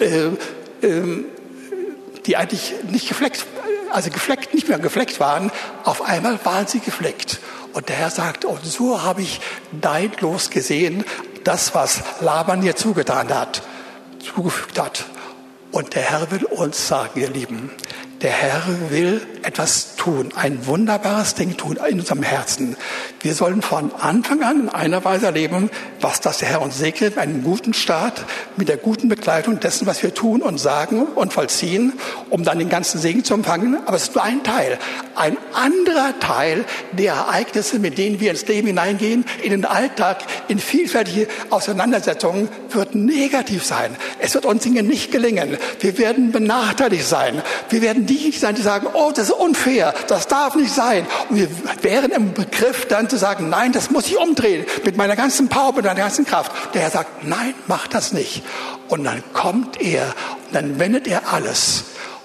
äh, 0.00 0.26
äh, 0.86 1.24
die 2.26 2.36
eigentlich 2.36 2.74
nicht 2.88 3.08
gefleckt, 3.08 3.46
also 3.90 4.10
gefleckt, 4.10 4.54
nicht 4.54 4.68
mehr 4.68 4.78
gefleckt 4.78 5.20
waren, 5.20 5.50
auf 5.84 6.02
einmal 6.02 6.38
waren 6.44 6.66
sie 6.66 6.80
gefleckt. 6.80 7.40
Und 7.72 7.88
der 7.88 7.96
Herr 7.96 8.10
sagt, 8.10 8.44
und 8.44 8.64
so 8.64 9.02
habe 9.02 9.22
ich 9.22 9.40
dein 9.72 10.12
Los 10.20 10.50
gesehen, 10.50 11.04
das, 11.44 11.74
was 11.74 12.02
Laban 12.20 12.60
dir 12.60 12.76
zugetan 12.76 13.32
hat, 13.34 13.62
zugefügt 14.20 14.78
hat. 14.78 15.06
Und 15.72 15.94
der 15.94 16.02
Herr 16.02 16.30
will 16.30 16.44
uns 16.44 16.86
sagen, 16.86 17.18
ihr 17.20 17.30
Lieben, 17.30 17.70
der 18.22 18.30
Herr 18.30 18.62
will 18.90 19.20
etwas 19.42 19.96
tun, 19.96 20.30
ein 20.36 20.66
wunderbares 20.66 21.34
Ding 21.34 21.56
tun 21.56 21.78
in 21.88 21.98
unserem 21.98 22.22
Herzen. 22.22 22.76
Wir 23.20 23.34
sollen 23.34 23.62
von 23.62 23.92
Anfang 23.94 24.42
an 24.42 24.60
in 24.60 24.68
einer 24.68 25.04
Weise 25.04 25.26
erleben, 25.26 25.70
was 26.00 26.20
das 26.20 26.38
der 26.38 26.48
Herr 26.48 26.62
uns 26.62 26.78
segnet, 26.78 27.18
einen 27.18 27.42
guten 27.42 27.74
Start 27.74 28.24
mit 28.56 28.68
der 28.68 28.76
guten 28.76 29.08
Begleitung 29.08 29.58
dessen, 29.58 29.86
was 29.86 30.02
wir 30.02 30.14
tun 30.14 30.42
und 30.42 30.58
sagen 30.58 31.02
und 31.02 31.32
vollziehen, 31.32 31.94
um 32.30 32.44
dann 32.44 32.60
den 32.60 32.68
ganzen 32.68 33.00
Segen 33.00 33.24
zu 33.24 33.34
empfangen. 33.34 33.76
Aber 33.86 33.96
es 33.96 34.04
ist 34.04 34.14
nur 34.14 34.22
ein 34.22 34.44
Teil. 34.44 34.78
Ein 35.16 35.36
anderer 35.52 36.18
Teil 36.20 36.64
der 36.92 37.14
Ereignisse, 37.14 37.80
mit 37.80 37.98
denen 37.98 38.20
wir 38.20 38.30
ins 38.30 38.46
Leben 38.46 38.68
hineingehen, 38.68 39.24
in 39.42 39.50
den 39.50 39.64
Alltag, 39.64 40.22
in 40.46 40.60
vielfältige 40.60 41.26
Auseinandersetzungen, 41.50 42.48
wird 42.70 42.94
negativ 42.94 43.64
sein. 43.64 43.96
Es 44.20 44.34
wird 44.34 44.46
uns 44.46 44.62
Dinge 44.62 44.84
nicht 44.84 45.10
gelingen. 45.10 45.56
Wir 45.80 45.98
werden 45.98 46.30
benachteiligt 46.30 47.06
sein. 47.06 47.42
Wir 47.68 47.82
werden 47.82 48.06
die 48.18 48.32
sein, 48.32 48.54
die 48.54 48.62
sagen, 48.62 48.86
oh, 48.92 49.12
das 49.14 49.28
ist 49.28 49.34
unfair, 49.34 49.94
das 50.08 50.26
darf 50.26 50.54
nicht 50.54 50.72
sein. 50.72 51.06
Und 51.28 51.36
wir 51.36 51.48
wären 51.82 52.10
im 52.10 52.32
Begriff 52.32 52.86
dann 52.86 53.08
zu 53.08 53.16
sagen, 53.16 53.48
nein, 53.48 53.72
das 53.72 53.90
muss 53.90 54.06
ich 54.06 54.18
umdrehen 54.18 54.64
mit 54.84 54.96
meiner 54.96 55.16
ganzen 55.16 55.48
Power, 55.48 55.72
mit 55.74 55.84
meiner 55.84 56.00
ganzen 56.00 56.24
Kraft. 56.24 56.52
Der 56.74 56.82
Herr 56.82 56.90
sagt, 56.90 57.24
nein, 57.24 57.54
mach 57.66 57.86
das 57.86 58.12
nicht. 58.12 58.42
Und 58.88 59.04
dann 59.04 59.22
kommt 59.32 59.80
er 59.80 60.14
und 60.46 60.54
dann 60.54 60.78
wendet 60.78 61.06
er 61.06 61.32
alles 61.32 61.84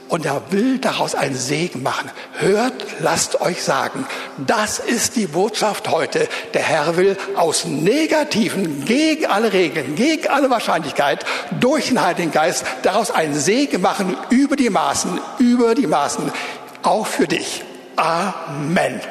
und 0.10 0.26
er 0.26 0.41
will 0.52 0.80
daraus 0.80 1.15
einen 1.15 1.36
Segen 1.36 1.84
machen. 1.84 2.10
Hört, 2.39 2.74
lasst 3.00 3.41
euch 3.41 3.63
sagen, 3.63 4.06
das 4.38 4.80
ist 4.80 5.15
die 5.15 5.28
Botschaft 5.28 5.89
heute. 5.89 6.28
Der 6.54 6.63
Herr 6.63 6.98
will 6.98 7.17
aus 7.36 7.65
Negativen, 7.65 8.86
gegen 8.86 9.26
alle 9.26 9.54
Regeln, 9.54 9.96
gegen 9.96 10.28
alle 10.28 10.50
Wahrscheinlichkeit, 10.50 11.26
durch 11.60 11.88
den 11.88 12.02
Heiligen 12.02 12.32
Geist 12.32 12.65
daraus 12.84 13.12
einen 13.12 13.36
Segen 13.36 13.82
machen 13.82 14.17
über 14.30 14.56
die 14.56 14.70
Maßen, 14.70 15.20
über 15.39 15.76
die 15.76 15.88
Maßen, 15.88 16.32
auch 16.84 17.08
für 17.08 17.28
dich. 17.28 17.63
Amen. 17.96 19.02